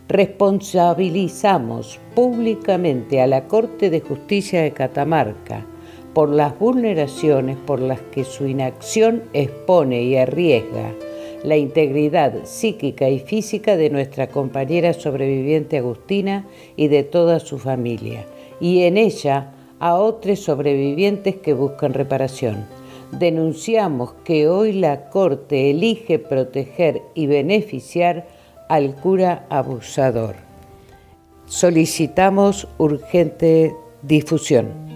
Responsabilizamos 0.08 2.00
públicamente 2.14 3.20
a 3.20 3.26
la 3.26 3.48
Corte 3.48 3.90
de 3.90 4.02
Justicia 4.02 4.62
de 4.62 4.74
Catamarca 4.74 5.66
por 6.14 6.30
las 6.30 6.58
vulneraciones 6.58 7.58
por 7.58 7.80
las 7.80 8.02
que 8.02 8.24
su 8.24 8.48
inacción 8.48 9.24
expone 9.34 10.04
y 10.04 10.18
arriesga 10.18 10.94
la 11.44 11.58
integridad 11.58 12.46
psíquica 12.46 13.10
y 13.10 13.20
física 13.20 13.78
de 13.78 13.90
nuestra 13.90 14.28
compañera 14.28 14.94
sobreviviente 14.94 15.78
Agustina 15.78 16.46
y 16.76 16.88
de 16.88 17.04
toda 17.04 17.40
su 17.40 17.58
familia, 17.58 18.26
y 18.60 18.84
en 18.84 18.98
ella 18.98 19.54
a 19.80 19.96
otros 19.96 20.40
sobrevivientes 20.40 21.38
que 21.38 21.54
buscan 21.54 21.94
reparación. 21.94 22.66
Denunciamos 23.12 24.14
que 24.24 24.48
hoy 24.48 24.74
la 24.74 25.10
Corte 25.10 25.72
elige 25.72 26.20
proteger 26.20 27.02
y 27.14 27.28
beneficiar 27.28 28.28
al 28.70 28.96
cura 28.96 29.46
abusador. 29.50 30.36
Solicitamos 31.46 32.68
urgente 32.78 33.74
difusión. 34.04 34.91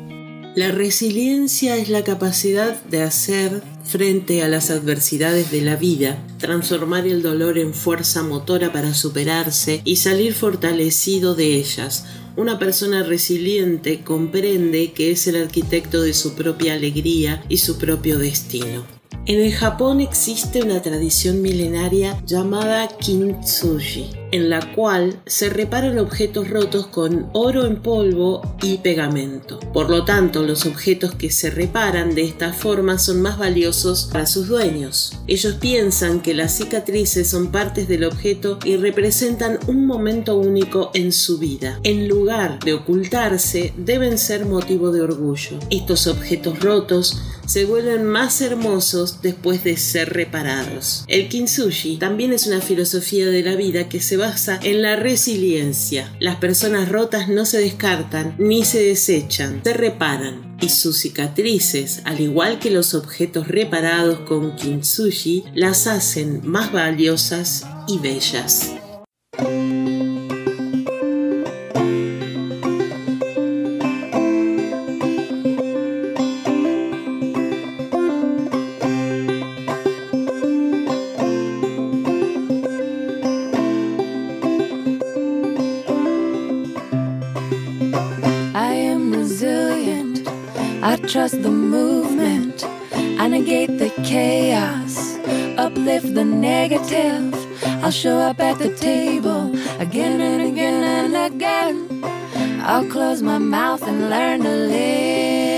La 0.55 0.71
resiliencia 0.71 1.75
es 1.75 1.89
la 1.89 2.05
capacidad 2.05 2.81
de 2.85 3.01
hacer 3.01 3.61
frente 3.83 4.41
a 4.41 4.47
las 4.47 4.71
adversidades 4.71 5.51
de 5.51 5.59
la 5.59 5.75
vida, 5.75 6.17
transformar 6.37 7.05
el 7.05 7.21
dolor 7.21 7.57
en 7.57 7.73
fuerza 7.73 8.23
motora 8.23 8.71
para 8.71 8.93
superarse 8.93 9.81
y 9.83 9.97
salir 9.97 10.33
fortalecido 10.33 11.35
de 11.35 11.55
ellas. 11.55 12.05
Una 12.37 12.57
persona 12.57 13.03
resiliente 13.03 14.01
comprende 14.01 14.93
que 14.93 15.11
es 15.11 15.27
el 15.27 15.35
arquitecto 15.35 16.01
de 16.01 16.13
su 16.13 16.35
propia 16.35 16.75
alegría 16.75 17.43
y 17.49 17.57
su 17.57 17.77
propio 17.77 18.17
destino. 18.17 18.85
En 19.25 19.41
el 19.41 19.51
Japón 19.51 19.99
existe 19.99 20.63
una 20.63 20.81
tradición 20.81 21.41
milenaria 21.41 22.17
llamada 22.25 22.87
kintsugi, 22.87 24.09
en 24.35 24.49
la 24.49 24.73
cual 24.73 25.21
se 25.25 25.49
reparan 25.49 25.97
objetos 25.97 26.49
rotos 26.49 26.87
con 26.87 27.29
oro 27.31 27.65
en 27.65 27.81
polvo 27.81 28.41
y 28.61 28.79
pegamento. 28.79 29.59
Por 29.73 29.89
lo 29.89 30.03
tanto, 30.03 30.43
los 30.43 30.65
objetos 30.65 31.15
que 31.15 31.31
se 31.31 31.49
reparan 31.49 32.15
de 32.15 32.23
esta 32.23 32.51
forma 32.51 32.99
son 32.99 33.21
más 33.21 33.37
valiosos 33.37 34.09
para 34.11 34.25
sus 34.25 34.47
dueños. 34.47 35.13
Ellos 35.27 35.55
piensan 35.55 36.21
que 36.21 36.33
las 36.33 36.57
cicatrices 36.57 37.29
son 37.29 37.47
partes 37.47 37.87
del 37.87 38.03
objeto 38.03 38.59
y 38.65 38.75
representan 38.75 39.57
un 39.67 39.85
momento 39.85 40.37
único 40.37 40.91
en 40.93 41.13
su 41.13 41.37
vida. 41.37 41.79
En 41.83 42.09
lugar 42.09 42.59
de 42.59 42.73
ocultarse, 42.73 43.73
deben 43.77 44.17
ser 44.17 44.45
motivo 44.45 44.91
de 44.91 45.01
orgullo. 45.01 45.59
Estos 45.69 46.07
objetos 46.07 46.59
rotos 46.59 47.17
se 47.45 47.65
vuelven 47.65 48.05
más 48.05 48.41
hermosos 48.41 49.21
después 49.21 49.63
de 49.63 49.77
ser 49.77 50.13
reparados. 50.13 51.05
El 51.07 51.29
kintsugi 51.29 51.97
también 51.97 52.33
es 52.33 52.47
una 52.47 52.59
filosofía 52.59 53.27
de 53.27 53.43
la 53.43 53.55
vida 53.55 53.87
que 53.87 54.01
se 54.01 54.17
en 54.63 54.81
la 54.81 54.95
resiliencia. 54.95 56.11
Las 56.19 56.37
personas 56.37 56.89
rotas 56.89 57.29
no 57.29 57.45
se 57.45 57.59
descartan 57.59 58.35
ni 58.37 58.65
se 58.65 58.81
desechan, 58.81 59.61
se 59.63 59.73
reparan. 59.73 60.55
Y 60.61 60.69
sus 60.69 60.97
cicatrices, 60.97 62.01
al 62.05 62.21
igual 62.21 62.59
que 62.59 62.71
los 62.71 62.93
objetos 62.93 63.47
reparados 63.47 64.19
con 64.21 64.55
kintsugi, 64.55 65.43
las 65.53 65.85
hacen 65.85 66.41
más 66.43 66.71
valiosas 66.71 67.65
y 67.87 67.99
bellas. 67.99 68.71
I 90.95 90.97
trust 90.99 91.43
the 91.43 91.51
movement. 91.51 92.63
I 93.19 93.27
negate 93.27 93.79
the 93.79 93.89
chaos. 94.05 95.17
Uplift 95.57 96.13
the 96.13 96.23
negative. 96.23 97.35
I'll 97.83 97.91
show 97.91 98.17
up 98.17 98.39
at 98.39 98.59
the 98.59 98.73
table 98.77 99.53
again 99.77 100.21
and 100.21 100.41
again 100.53 100.83
and 100.85 101.33
again. 101.33 102.01
I'll 102.63 102.89
close 102.89 103.21
my 103.21 103.39
mouth 103.39 103.85
and 103.85 104.09
learn 104.09 104.43
to 104.43 104.49
listen. 104.49 105.54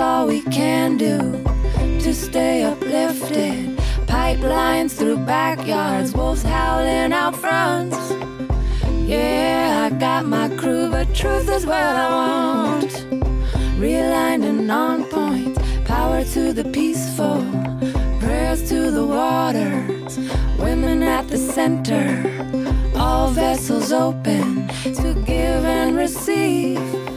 All 0.00 0.26
we 0.26 0.40
can 0.42 0.96
do 0.96 1.18
to 2.00 2.14
stay 2.14 2.62
uplifted. 2.62 3.76
Pipelines 4.06 4.92
through 4.96 5.18
backyards, 5.18 6.14
wolves 6.14 6.42
howling 6.42 7.12
out 7.12 7.36
front. 7.36 7.92
Yeah, 9.06 9.90
I 9.90 9.96
got 9.98 10.24
my 10.24 10.48
crew, 10.56 10.90
but 10.90 11.14
truth 11.14 11.48
is 11.50 11.66
what 11.66 11.82
I 11.82 12.08
want. 12.08 12.90
Realigned 13.78 14.44
and 14.44 14.70
on 14.70 15.04
point. 15.04 15.58
Power 15.84 16.24
to 16.24 16.52
the 16.52 16.64
peaceful. 16.64 17.44
Prayers 18.20 18.68
to 18.70 18.90
the 18.90 19.04
waters. 19.04 20.18
Women 20.58 21.02
at 21.02 21.28
the 21.28 21.38
center. 21.38 22.06
All 22.96 23.28
vessels 23.30 23.92
open 23.92 24.68
to 24.84 25.14
give 25.26 25.64
and 25.64 25.96
receive. 25.96 27.09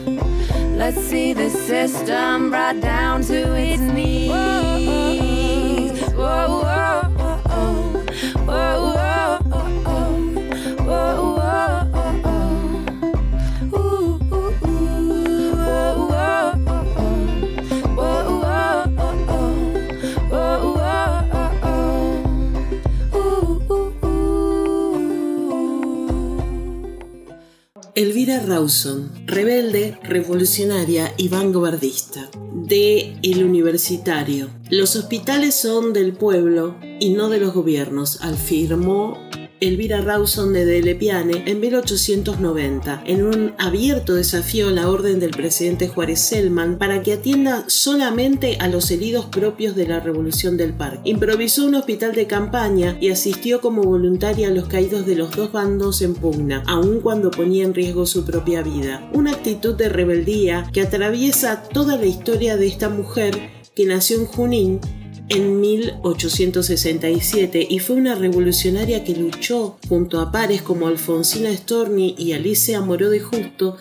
Let's 0.84 1.00
see 1.00 1.32
the 1.32 1.48
system 1.48 2.50
brought 2.50 2.78
down 2.82 3.22
to 3.22 3.54
its 3.56 3.80
knees. 3.80 4.28
Whoa, 4.28 5.96
whoa, 6.12 6.60
whoa, 6.60 7.03
Elvira 28.04 28.38
Rawson, 28.38 29.10
rebelde, 29.24 29.98
revolucionaria 30.02 31.14
y 31.16 31.28
vanguardista. 31.30 32.28
De 32.52 33.16
El 33.22 33.42
Universitario. 33.42 34.50
Los 34.68 34.94
hospitales 34.94 35.54
son 35.54 35.94
del 35.94 36.12
pueblo 36.12 36.76
y 37.00 37.14
no 37.14 37.30
de 37.30 37.40
los 37.40 37.54
gobiernos, 37.54 38.20
afirmó 38.20 39.16
Elvira 39.60 40.00
Rawson 40.00 40.52
de 40.52 40.64
Delepiane 40.64 41.44
en 41.46 41.60
1890, 41.60 43.04
en 43.06 43.24
un 43.24 43.54
abierto 43.58 44.14
desafío 44.14 44.68
a 44.68 44.72
la 44.72 44.90
orden 44.90 45.20
del 45.20 45.30
presidente 45.30 45.88
Juárez 45.88 46.20
Selman 46.20 46.76
para 46.78 47.02
que 47.02 47.12
atienda 47.12 47.64
solamente 47.68 48.58
a 48.60 48.68
los 48.68 48.90
heridos 48.90 49.26
propios 49.26 49.76
de 49.76 49.86
la 49.86 50.00
Revolución 50.00 50.56
del 50.56 50.74
Parque. 50.74 51.08
Improvisó 51.08 51.66
un 51.66 51.76
hospital 51.76 52.14
de 52.14 52.26
campaña 52.26 52.96
y 53.00 53.10
asistió 53.10 53.60
como 53.60 53.82
voluntaria 53.82 54.48
a 54.48 54.50
los 54.50 54.66
caídos 54.66 55.06
de 55.06 55.16
los 55.16 55.34
dos 55.34 55.52
bandos 55.52 56.02
en 56.02 56.14
pugna, 56.14 56.62
aun 56.66 57.00
cuando 57.00 57.30
ponía 57.30 57.64
en 57.64 57.74
riesgo 57.74 58.06
su 58.06 58.24
propia 58.24 58.62
vida. 58.62 59.08
Una 59.12 59.32
actitud 59.32 59.74
de 59.74 59.88
rebeldía 59.88 60.68
que 60.72 60.82
atraviesa 60.82 61.62
toda 61.62 61.96
la 61.96 62.06
historia 62.06 62.56
de 62.56 62.66
esta 62.66 62.88
mujer 62.88 63.50
que 63.74 63.86
nació 63.86 64.18
en 64.18 64.26
Junín 64.26 64.80
en 65.28 65.60
1867 65.60 67.66
y 67.68 67.78
fue 67.78 67.96
una 67.96 68.14
revolucionaria 68.14 69.04
que 69.04 69.16
luchó 69.16 69.78
junto 69.88 70.20
a 70.20 70.30
pares 70.30 70.62
como 70.62 70.86
Alfonsina 70.86 71.54
Storni 71.54 72.14
y 72.18 72.32
Alicia 72.32 72.80
Moró 72.80 73.10
de 73.10 73.20
Justo 73.20 73.76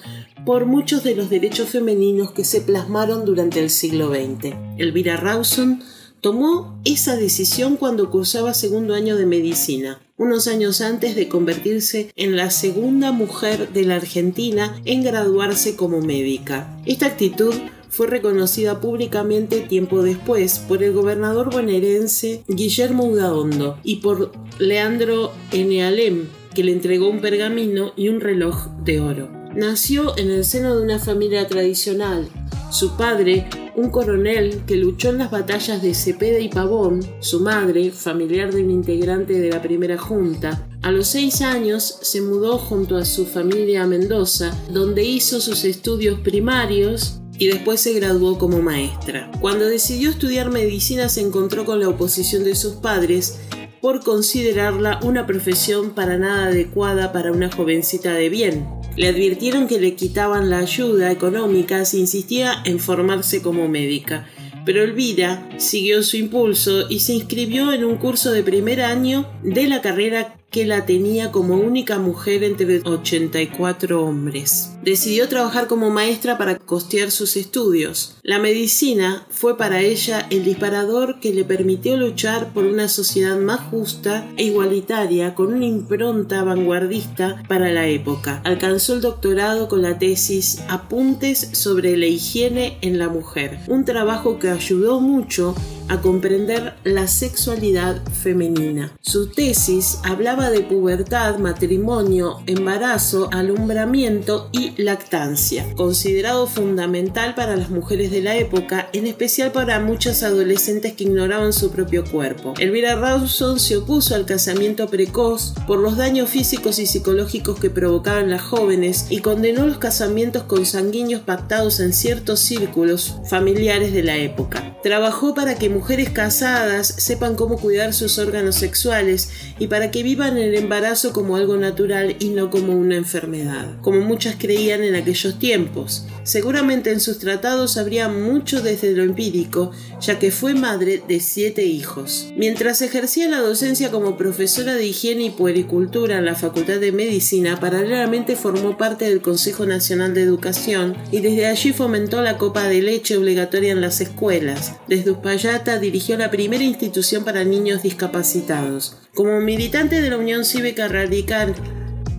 por 0.45 0.65
muchos 0.65 1.03
de 1.03 1.15
los 1.15 1.29
derechos 1.29 1.69
femeninos 1.69 2.32
que 2.32 2.43
se 2.43 2.62
plasmaron 2.62 3.25
durante 3.25 3.60
el 3.60 3.69
siglo 3.69 4.10
XX. 4.10 4.56
Elvira 4.77 5.17
Rawson 5.17 5.82
tomó 6.21 6.79
esa 6.86 7.17
decisión 7.17 7.77
cuando 7.77 8.10
cursaba 8.10 8.53
segundo 8.53 8.93
año 8.93 9.17
de 9.17 9.25
medicina, 9.25 10.01
unos 10.17 10.47
años 10.47 10.79
antes 10.79 11.15
de 11.15 11.27
convertirse 11.27 12.12
en 12.15 12.38
la 12.38 12.49
segunda 12.49 13.12
mujer 13.12 13.73
de 13.73 13.84
la 13.84 13.95
Argentina 13.95 14.79
en 14.86 15.03
graduarse 15.03 15.75
como 15.75 15.99
médica. 15.99 16.79
Esta 16.86 17.08
actitud 17.08 17.53
fue 17.93 18.08
reconocida 18.08 18.82
públicamente 18.82 19.62
tiempo 19.62 20.01
después 20.01 20.58
por 20.67 20.82
el 20.82 20.93
gobernador 20.93 21.53
bonaerense 21.53 22.43
Guillermo 22.47 23.06
Udaondo 23.06 23.77
y 23.84 23.97
por 23.97 24.32
Leandro 24.58 25.32
Enealem, 25.51 26.25
que 26.56 26.63
le 26.63 26.71
entregó 26.71 27.08
un 27.08 27.21
pergamino 27.21 27.93
y 27.95 28.10
un 28.10 28.19
reloj 28.19 28.69
de 28.84 28.99
oro. 28.99 29.29
Nació 29.56 30.17
en 30.17 30.32
el 30.32 30.43
seno 30.43 30.75
de 30.75 30.82
una 30.82 30.97
familia 30.97 31.47
tradicional. 31.47 32.27
Su 32.71 32.97
padre, 32.97 33.47
un 33.75 33.91
coronel 33.91 34.63
que 34.65 34.77
luchó 34.77 35.10
en 35.12 35.19
las 35.19 35.29
batallas 35.29 35.84
de 35.84 35.93
Cepeda 35.93 36.39
y 36.39 36.49
Pavón, 36.49 37.01
su 37.19 37.41
madre, 37.41 37.91
familiar 37.91 38.51
de 38.51 38.63
un 38.63 38.71
integrante 38.71 39.39
de 39.39 39.51
la 39.51 39.62
primera 39.62 39.99
junta, 39.99 40.67
a 40.82 40.89
los 40.89 41.10
seis 41.10 41.43
años 41.43 41.99
se 42.01 42.21
mudó 42.21 42.58
junto 42.58 42.97
a 42.97 43.06
su 43.06 43.27
familia 43.27 43.84
a 43.84 43.88
Mendoza, 43.88 44.51
donde 44.71 45.03
hizo 45.03 45.39
sus 45.39 45.63
estudios 45.63 46.19
primarios 46.21 47.19
y 47.43 47.47
después 47.47 47.82
se 47.82 47.91
graduó 47.91 48.38
como 48.38 48.62
maestra. 48.62 49.29
Cuando 49.41 49.65
decidió 49.65 50.10
estudiar 50.10 50.49
medicina 50.49 51.10
se 51.10 51.19
encontró 51.19 51.65
con 51.65 51.82
la 51.82 51.89
oposición 51.89 52.45
de 52.45 52.56
sus 52.56 52.75
padres 52.75 53.38
por 53.82 54.01
considerarla 54.01 55.01
una 55.03 55.25
profesión 55.25 55.89
para 55.89 56.17
nada 56.17 56.45
adecuada 56.45 57.12
para 57.12 57.34
una 57.34 57.51
jovencita 57.51 58.13
de 58.13 58.29
bien. 58.29 58.65
Le 58.95 59.10
advirtieron 59.10 59.67
que 59.67 59.82
le 59.82 59.93
quitaban 59.95 60.49
la 60.49 60.60
ayuda 60.60 61.12
económica 61.12 61.84
si 61.84 61.99
insistía 61.99 62.62
en 62.63 62.79
formarse 62.79 63.41
como 63.41 63.67
médica, 63.67 64.25
pero 64.65 64.82
Elvira 64.82 65.49
siguió 65.58 66.01
su 66.01 66.15
impulso 66.15 66.89
y 66.89 67.01
se 67.01 67.13
inscribió 67.13 67.73
en 67.73 67.84
un 67.84 67.97
curso 67.97 68.32
de 68.32 68.43
primer 68.43 68.79
año 68.79 69.29
de 69.43 69.67
la 69.67 69.82
carrera 69.82 70.38
que 70.53 70.65
la 70.67 70.85
tenía 70.85 71.31
como 71.31 71.55
única 71.55 71.97
mujer 71.97 72.43
entre 72.43 72.81
84 72.85 74.05
hombres. 74.05 74.69
Decidió 74.83 75.27
trabajar 75.27 75.67
como 75.67 75.89
maestra 75.89 76.37
para 76.37 76.59
costear 76.59 77.09
sus 77.09 77.35
estudios. 77.37 78.17
La 78.21 78.37
medicina 78.37 79.25
fue 79.29 79.57
para 79.57 79.81
ella 79.81 80.27
el 80.29 80.45
disparador 80.45 81.19
que 81.19 81.33
le 81.33 81.43
permitió 81.43 81.97
luchar 81.97 82.53
por 82.53 82.65
una 82.65 82.87
sociedad 82.87 83.37
más 83.37 83.61
justa 83.61 84.29
e 84.37 84.43
igualitaria 84.43 85.33
con 85.33 85.51
una 85.53 85.65
impronta 85.65 86.43
vanguardista 86.43 87.41
para 87.47 87.71
la 87.71 87.87
época. 87.87 88.39
Alcanzó 88.43 88.93
el 88.93 89.01
doctorado 89.01 89.67
con 89.67 89.81
la 89.81 89.97
tesis 89.97 90.61
Apuntes 90.69 91.49
sobre 91.53 91.97
la 91.97 92.05
higiene 92.05 92.77
en 92.81 92.99
la 92.99 93.09
mujer, 93.09 93.57
un 93.67 93.85
trabajo 93.85 94.37
que 94.37 94.49
ayudó 94.49 94.99
mucho 94.99 95.55
a 95.89 96.01
comprender 96.01 96.75
la 96.83 97.07
sexualidad 97.07 98.01
femenina. 98.11 98.95
Su 99.01 99.27
tesis 99.27 99.99
hablaba 100.03 100.42
de 100.49 100.62
pubertad, 100.62 101.38
matrimonio, 101.38 102.39
embarazo, 102.47 103.29
alumbramiento 103.32 104.49
y 104.51 104.73
lactancia, 104.82 105.65
considerado 105.75 106.47
fundamental 106.47 107.36
para 107.36 107.56
las 107.56 107.69
mujeres 107.69 108.12
de 108.12 108.21
la 108.21 108.36
época, 108.36 108.89
en 108.93 109.08
especial 109.08 109.51
para 109.51 109.79
muchas 109.79 110.23
adolescentes 110.23 110.93
que 110.93 111.03
ignoraban 111.06 111.53
su 111.53 111.71
propio 111.71 112.03
cuerpo. 112.03 112.53
Elvira 112.58 112.95
Rawson 112.95 113.60
se 113.60 113.77
opuso 113.77 114.15
al 114.15 114.25
casamiento 114.25 114.88
precoz 114.88 115.53
por 115.67 115.79
los 115.79 115.97
daños 115.97 116.29
físicos 116.29 116.79
y 116.79 116.86
psicológicos 116.86 117.60
que 117.60 117.69
provocaban 117.69 118.29
las 118.29 118.41
jóvenes 118.41 119.08
y 119.10 119.19
condenó 119.19 119.65
los 119.65 119.77
casamientos 119.77 120.43
consanguíneos 120.43 121.21
pactados 121.21 121.79
en 121.79 121.93
ciertos 121.93 122.39
círculos 122.39 123.17
familiares 123.29 123.93
de 123.93 124.03
la 124.03 124.17
época. 124.17 124.77
Trabajó 124.84 125.34
para 125.34 125.56
que 125.56 125.69
mujeres 125.69 126.10
casadas 126.10 126.88
sepan 126.88 127.36
cómo 127.36 127.58
cuidar 127.58 127.93
sus 127.93 128.17
órganos 128.17 128.56
sexuales 128.56 129.29
y 129.60 129.67
para 129.67 129.91
que 129.91 130.03
vivan 130.03 130.32
el 130.37 130.55
embarazo 130.55 131.13
como 131.13 131.35
algo 131.35 131.57
natural 131.57 132.15
y 132.19 132.29
no 132.29 132.49
como 132.49 132.73
una 132.73 132.95
enfermedad, 132.95 133.79
como 133.81 134.01
muchas 134.01 134.35
creían 134.37 134.83
en 134.83 134.95
aquellos 134.95 135.39
tiempos. 135.39 136.05
Seguramente 136.23 136.91
en 136.91 136.99
sus 136.99 137.19
tratados 137.19 137.77
habría 137.77 138.07
mucho 138.07 138.62
desde 138.62 138.91
lo 138.91 139.03
empírico, 139.03 139.71
ya 140.01 140.19
que 140.19 140.31
fue 140.31 140.53
madre 140.53 141.03
de 141.07 141.19
siete 141.19 141.65
hijos. 141.65 142.31
Mientras 142.38 142.81
ejercía 142.81 143.27
la 143.27 143.39
docencia 143.39 143.91
como 143.91 144.17
profesora 144.17 144.75
de 144.75 144.86
higiene 144.86 145.25
y 145.25 145.29
puericultura 145.31 146.17
en 146.17 146.25
la 146.25 146.36
Facultad 146.36 146.79
de 146.79 146.91
Medicina, 146.91 147.59
paralelamente 147.59 148.36
formó 148.36 148.77
parte 148.77 149.05
del 149.05 149.21
Consejo 149.21 149.65
Nacional 149.65 150.13
de 150.13 150.23
Educación 150.23 150.95
y 151.12 151.19
desde 151.19 151.47
allí 151.47 151.73
fomentó 151.73 152.21
la 152.21 152.38
copa 152.38 152.67
de 152.67 152.81
leche 152.81 153.17
obligatoria 153.17 153.73
en 153.73 153.81
las 153.81 153.99
escuelas. 153.99 154.73
Desde 154.88 155.12
Uspallata 155.12 155.77
dirigió 155.77 156.17
la 156.17 156.31
primera 156.31 156.63
institución 156.63 157.23
para 157.25 157.43
niños 157.43 157.83
discapacitados. 157.83 158.97
Como 159.13 159.41
militante 159.41 160.01
de 160.01 160.09
la 160.09 160.17
Unión 160.17 160.45
Cívica 160.45 160.88
Radical 160.88 161.53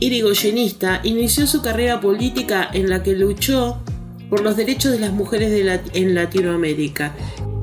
irigoyenista, 0.00 1.00
inició 1.04 1.46
su 1.46 1.62
carrera 1.62 2.00
política 2.00 2.68
en 2.72 2.90
la 2.90 3.02
que 3.02 3.14
luchó 3.14 3.82
por 4.34 4.42
los 4.42 4.56
derechos 4.56 4.90
de 4.90 4.98
las 4.98 5.12
mujeres 5.12 5.52
en 5.92 6.12
Latinoamérica. 6.12 7.14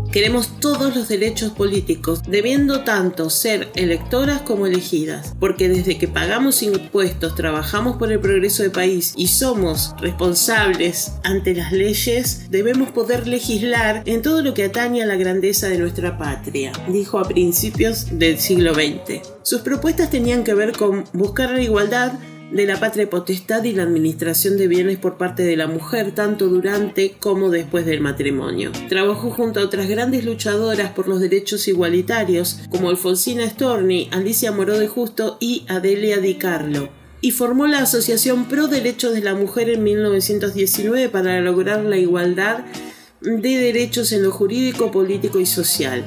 Queremos 0.10 0.58
todos 0.62 0.96
los 0.96 1.10
derechos 1.10 1.52
políticos, 1.52 2.22
debiendo 2.26 2.86
tanto 2.86 3.30
ser 3.30 3.70
electoras 3.76 4.42
como 4.44 4.68
elegidas, 4.68 5.36
porque 5.38 5.68
desde 5.68 5.98
que 5.98 6.08
pagamos 6.08 6.64
impuestos, 6.64 7.36
trabajamos 7.36 7.98
por 7.98 8.10
el 8.10 8.22
progreso 8.22 8.64
del 8.64 8.72
país 8.72 9.14
y 9.18 9.28
somos 9.28 9.94
responsables 10.00 11.12
ante 11.24 11.54
las 11.54 11.74
leyes, 11.74 12.50
debemos 12.50 12.92
poder 12.92 13.28
legislar 13.28 14.04
en 14.06 14.22
todo 14.22 14.42
lo 14.42 14.54
que 14.54 14.64
atañe 14.64 15.04
a 15.04 15.06
la 15.06 15.18
grandeza 15.18 15.68
de 15.68 15.78
nuestra 15.78 16.18
patria, 16.18 16.72
dijo 16.88 17.20
a 17.20 17.28
principios 17.28 18.18
del 18.18 18.40
siglo 18.40 18.74
XX. 18.74 19.28
Sus 19.44 19.60
propuestas 19.60 20.10
tenían 20.10 20.46
que 20.46 20.54
ver 20.54 20.72
con 20.72 21.04
buscar 21.12 21.52
la 21.52 21.62
igualdad 21.62 22.14
de 22.52 22.66
la 22.66 22.80
patria 22.80 23.10
potestad 23.10 23.64
y 23.64 23.72
la 23.72 23.84
administración 23.84 24.58
de 24.58 24.68
bienes 24.68 24.98
por 24.98 25.18
parte 25.18 25.44
de 25.44 25.56
la 25.56 25.68
mujer 25.68 26.12
tanto 26.14 26.50
durante 26.50 27.14
como 27.20 27.50
después 27.50 27.86
del 27.86 28.02
matrimonio. 28.02 28.72
Trabajó 28.90 29.32
junto 29.32 29.60
a 29.60 29.64
otras 29.64 29.88
grandes 29.88 30.26
luchadoras 30.26 30.92
por 30.92 31.08
los 31.08 31.22
derechos 31.22 31.68
igualitarios 31.68 32.60
como 32.70 32.90
Alfonsina 32.90 33.50
Storni, 33.50 34.10
Alicia 34.12 34.52
Moró 34.52 34.78
de 34.78 34.88
Justo 34.88 35.38
y 35.40 35.66
Adelia 35.68 36.18
Di 36.18 36.36
Carlo 36.36 36.90
y 37.22 37.32
formó 37.32 37.68
la 37.68 37.80
Asociación 37.80 38.46
Pro 38.46 38.68
Derechos 38.68 39.14
de 39.14 39.22
la 39.22 39.36
Mujer 39.36 39.70
en 39.70 39.84
1919 39.84 41.10
para 41.10 41.40
lograr 41.40 41.84
la 41.86 41.98
igualdad 41.98 42.66
de 43.22 43.58
derechos 43.58 44.12
en 44.12 44.24
lo 44.24 44.32
jurídico, 44.32 44.92
político 44.92 45.40
y 45.40 45.46
social. 45.46 46.04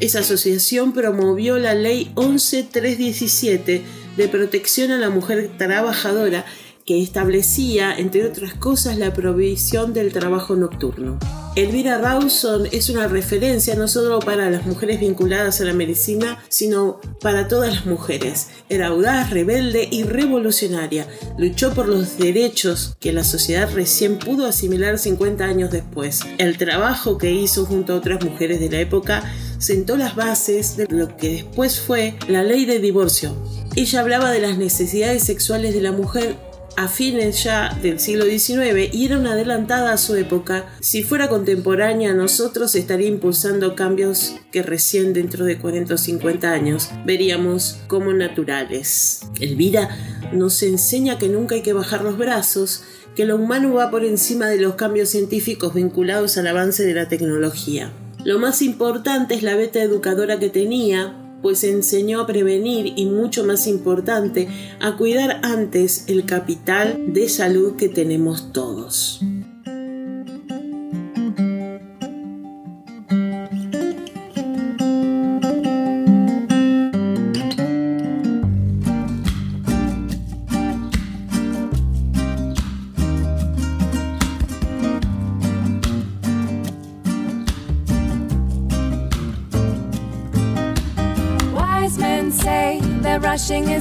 Esa 0.00 0.20
asociación 0.20 0.92
promovió 0.92 1.58
la 1.58 1.74
Ley 1.74 2.12
11317 2.14 3.82
de 4.18 4.28
protección 4.28 4.90
a 4.90 4.98
la 4.98 5.10
mujer 5.10 5.48
trabajadora 5.56 6.44
que 6.84 7.00
establecía, 7.02 7.96
entre 7.96 8.26
otras 8.26 8.54
cosas, 8.54 8.98
la 8.98 9.12
provisión 9.12 9.92
del 9.92 10.12
trabajo 10.12 10.56
nocturno. 10.56 11.18
Elvira 11.54 11.98
Rawson 11.98 12.66
es 12.72 12.88
una 12.88 13.08
referencia 13.08 13.74
no 13.74 13.88
solo 13.88 14.20
para 14.20 14.48
las 14.48 14.64
mujeres 14.64 14.98
vinculadas 14.98 15.60
a 15.60 15.64
la 15.64 15.72
medicina, 15.72 16.42
sino 16.48 17.00
para 17.20 17.46
todas 17.46 17.74
las 17.74 17.86
mujeres. 17.86 18.48
Era 18.68 18.88
audaz, 18.88 19.30
rebelde 19.30 19.86
y 19.90 20.04
revolucionaria. 20.04 21.06
Luchó 21.36 21.74
por 21.74 21.88
los 21.88 22.16
derechos 22.16 22.96
que 23.00 23.12
la 23.12 23.24
sociedad 23.24 23.68
recién 23.74 24.18
pudo 24.18 24.46
asimilar 24.46 24.98
50 24.98 25.44
años 25.44 25.70
después. 25.70 26.20
El 26.38 26.58
trabajo 26.58 27.18
que 27.18 27.32
hizo 27.32 27.66
junto 27.66 27.92
a 27.92 27.96
otras 27.96 28.24
mujeres 28.24 28.60
de 28.60 28.70
la 28.70 28.80
época 28.80 29.22
sentó 29.58 29.96
las 29.96 30.14
bases 30.14 30.76
de 30.76 30.86
lo 30.88 31.16
que 31.16 31.32
después 31.32 31.80
fue 31.80 32.14
la 32.28 32.44
ley 32.44 32.64
de 32.64 32.78
divorcio, 32.78 33.36
ella 33.82 34.00
hablaba 34.00 34.32
de 34.32 34.40
las 34.40 34.58
necesidades 34.58 35.22
sexuales 35.22 35.72
de 35.72 35.80
la 35.80 35.92
mujer 35.92 36.34
a 36.76 36.88
fines 36.88 37.44
ya 37.44 37.76
del 37.80 38.00
siglo 38.00 38.24
XIX 38.24 38.92
y 38.92 39.04
era 39.04 39.18
una 39.18 39.34
adelantada 39.34 39.92
a 39.92 39.98
su 39.98 40.16
época. 40.16 40.66
Si 40.80 41.04
fuera 41.04 41.28
contemporánea 41.28 42.10
a 42.10 42.14
nosotros 42.14 42.74
estaría 42.74 43.06
impulsando 43.06 43.76
cambios 43.76 44.34
que 44.50 44.62
recién 44.62 45.12
dentro 45.12 45.44
de 45.44 45.58
40 45.58 45.94
o 45.94 45.98
50 45.98 46.52
años 46.52 46.90
veríamos 47.04 47.78
como 47.86 48.12
naturales. 48.12 49.20
Elvira 49.40 49.96
nos 50.32 50.60
enseña 50.64 51.18
que 51.18 51.28
nunca 51.28 51.54
hay 51.54 51.62
que 51.62 51.72
bajar 51.72 52.02
los 52.02 52.18
brazos, 52.18 52.82
que 53.14 53.26
lo 53.26 53.36
humano 53.36 53.74
va 53.74 53.92
por 53.92 54.04
encima 54.04 54.48
de 54.48 54.58
los 54.58 54.74
cambios 54.74 55.08
científicos 55.08 55.74
vinculados 55.74 56.36
al 56.36 56.48
avance 56.48 56.84
de 56.84 56.94
la 56.94 57.06
tecnología. 57.06 57.92
Lo 58.24 58.40
más 58.40 58.60
importante 58.60 59.36
es 59.36 59.44
la 59.44 59.54
beta 59.54 59.80
educadora 59.80 60.40
que 60.40 60.48
tenía, 60.48 61.27
pues 61.42 61.64
enseñó 61.64 62.20
a 62.20 62.26
prevenir 62.26 62.92
y 62.96 63.06
mucho 63.06 63.44
más 63.44 63.66
importante, 63.66 64.48
a 64.80 64.96
cuidar 64.96 65.40
antes 65.42 66.04
el 66.08 66.24
capital 66.24 67.12
de 67.12 67.28
salud 67.28 67.76
que 67.76 67.88
tenemos 67.88 68.52
todos. 68.52 69.20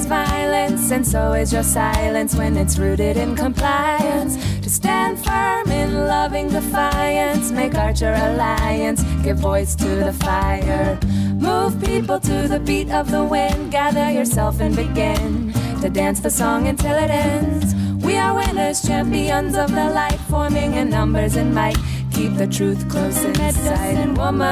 Violence, 0.07 0.91
and 0.91 1.05
so 1.05 1.33
is 1.33 1.51
your 1.51 1.63
silence 1.63 2.33
when 2.35 2.55
it's 2.55 2.77
rooted 2.77 3.17
in 3.17 3.35
compliance. 3.35 4.37
To 4.61 4.69
stand 4.69 5.23
firm 5.23 5.69
in 5.69 6.07
loving 6.07 6.47
defiance, 6.49 7.51
make 7.51 7.75
Archer 7.75 8.13
alliance, 8.13 9.03
give 9.23 9.37
voice 9.37 9.75
to 9.75 9.87
the 9.87 10.13
fire. 10.13 10.97
Move 11.35 11.79
people 11.83 12.19
to 12.21 12.47
the 12.47 12.59
beat 12.59 12.89
of 12.89 13.11
the 13.11 13.23
wind, 13.23 13.71
gather 13.71 14.09
yourself 14.09 14.59
and 14.61 14.75
begin 14.75 15.51
to 15.81 15.89
dance 15.89 16.21
the 16.21 16.29
song 16.29 16.67
until 16.67 16.95
it 16.95 17.09
ends. 17.09 17.75
We 18.03 18.17
are 18.17 18.33
winners, 18.33 18.81
champions 18.81 19.55
of 19.57 19.69
the 19.71 19.89
light, 19.89 20.19
forming 20.29 20.73
in 20.75 20.89
numbers 20.89 21.35
and 21.35 21.53
might. 21.53 21.77
Keep 22.13 22.37
the 22.37 22.47
truth 22.47 22.89
close 22.89 23.23
in 23.23 23.33
medicine 23.33 24.15
woman, 24.15 24.47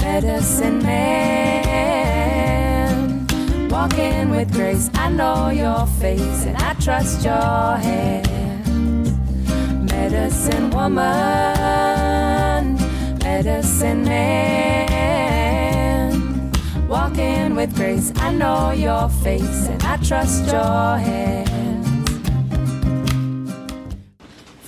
medicine 0.00 0.82
man 0.82 1.71
walking 3.72 4.28
with 4.28 4.52
grace. 4.52 4.90
I 4.94 5.08
know 5.08 5.48
your 5.48 5.86
face 5.86 6.44
and 6.44 6.56
I 6.58 6.74
trust 6.74 7.24
your 7.24 7.76
hands. 7.88 9.10
Medicine 9.90 10.68
woman, 10.70 11.02
medicine 13.24 14.04
man. 14.04 15.32
Walking 16.86 17.54
with 17.56 17.74
grace. 17.74 18.12
I 18.16 18.30
know 18.34 18.72
your 18.72 19.08
face 19.08 19.68
and 19.68 19.82
I 19.82 19.96
trust 19.96 20.44
your 20.46 20.98
hands. 21.08 21.88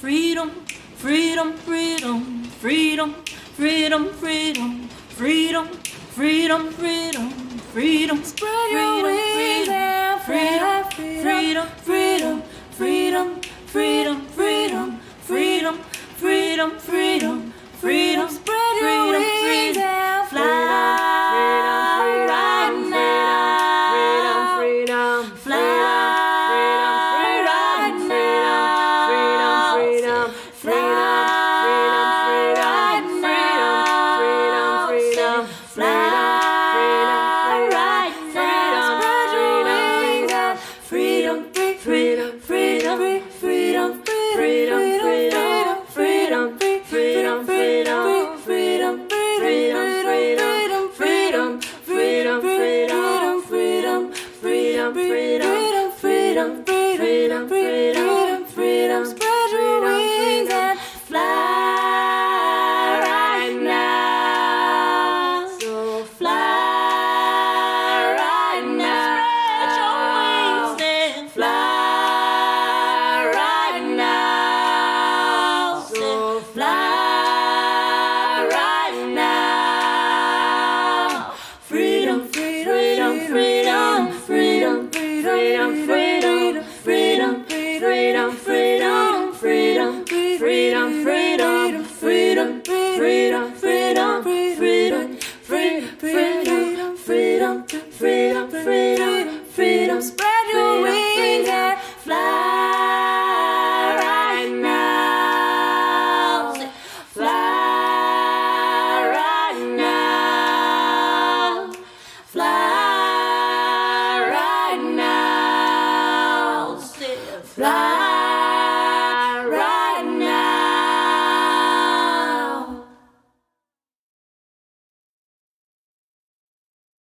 Freedom, 0.00 0.50
freedom, 0.96 1.52
freedom, 1.52 2.44
freedom, 2.44 3.14
freedom, 3.54 4.04
freedom, 4.14 4.88
freedom, 4.88 5.68
freedom, 6.16 6.70
freedom 6.70 7.43
freedom, 7.74 8.22
spread 8.22 8.70
your 8.70 9.02
wings 9.02 9.68
and 9.68 10.20
freedom, 10.22 10.84
freedom, 11.24 11.66
freedom, 11.82 12.42
freedom, 12.70 13.32
freedom, 13.66 14.20
freedom, 14.28 15.00
freedom, 15.22 15.78
freedom, 16.14 16.78
freedom, 16.78 17.52
freedom, 17.80 18.28
spread 18.28 18.80
your 18.80 19.18
wings 19.18 19.76
and 19.76 20.28
fly 20.28 20.83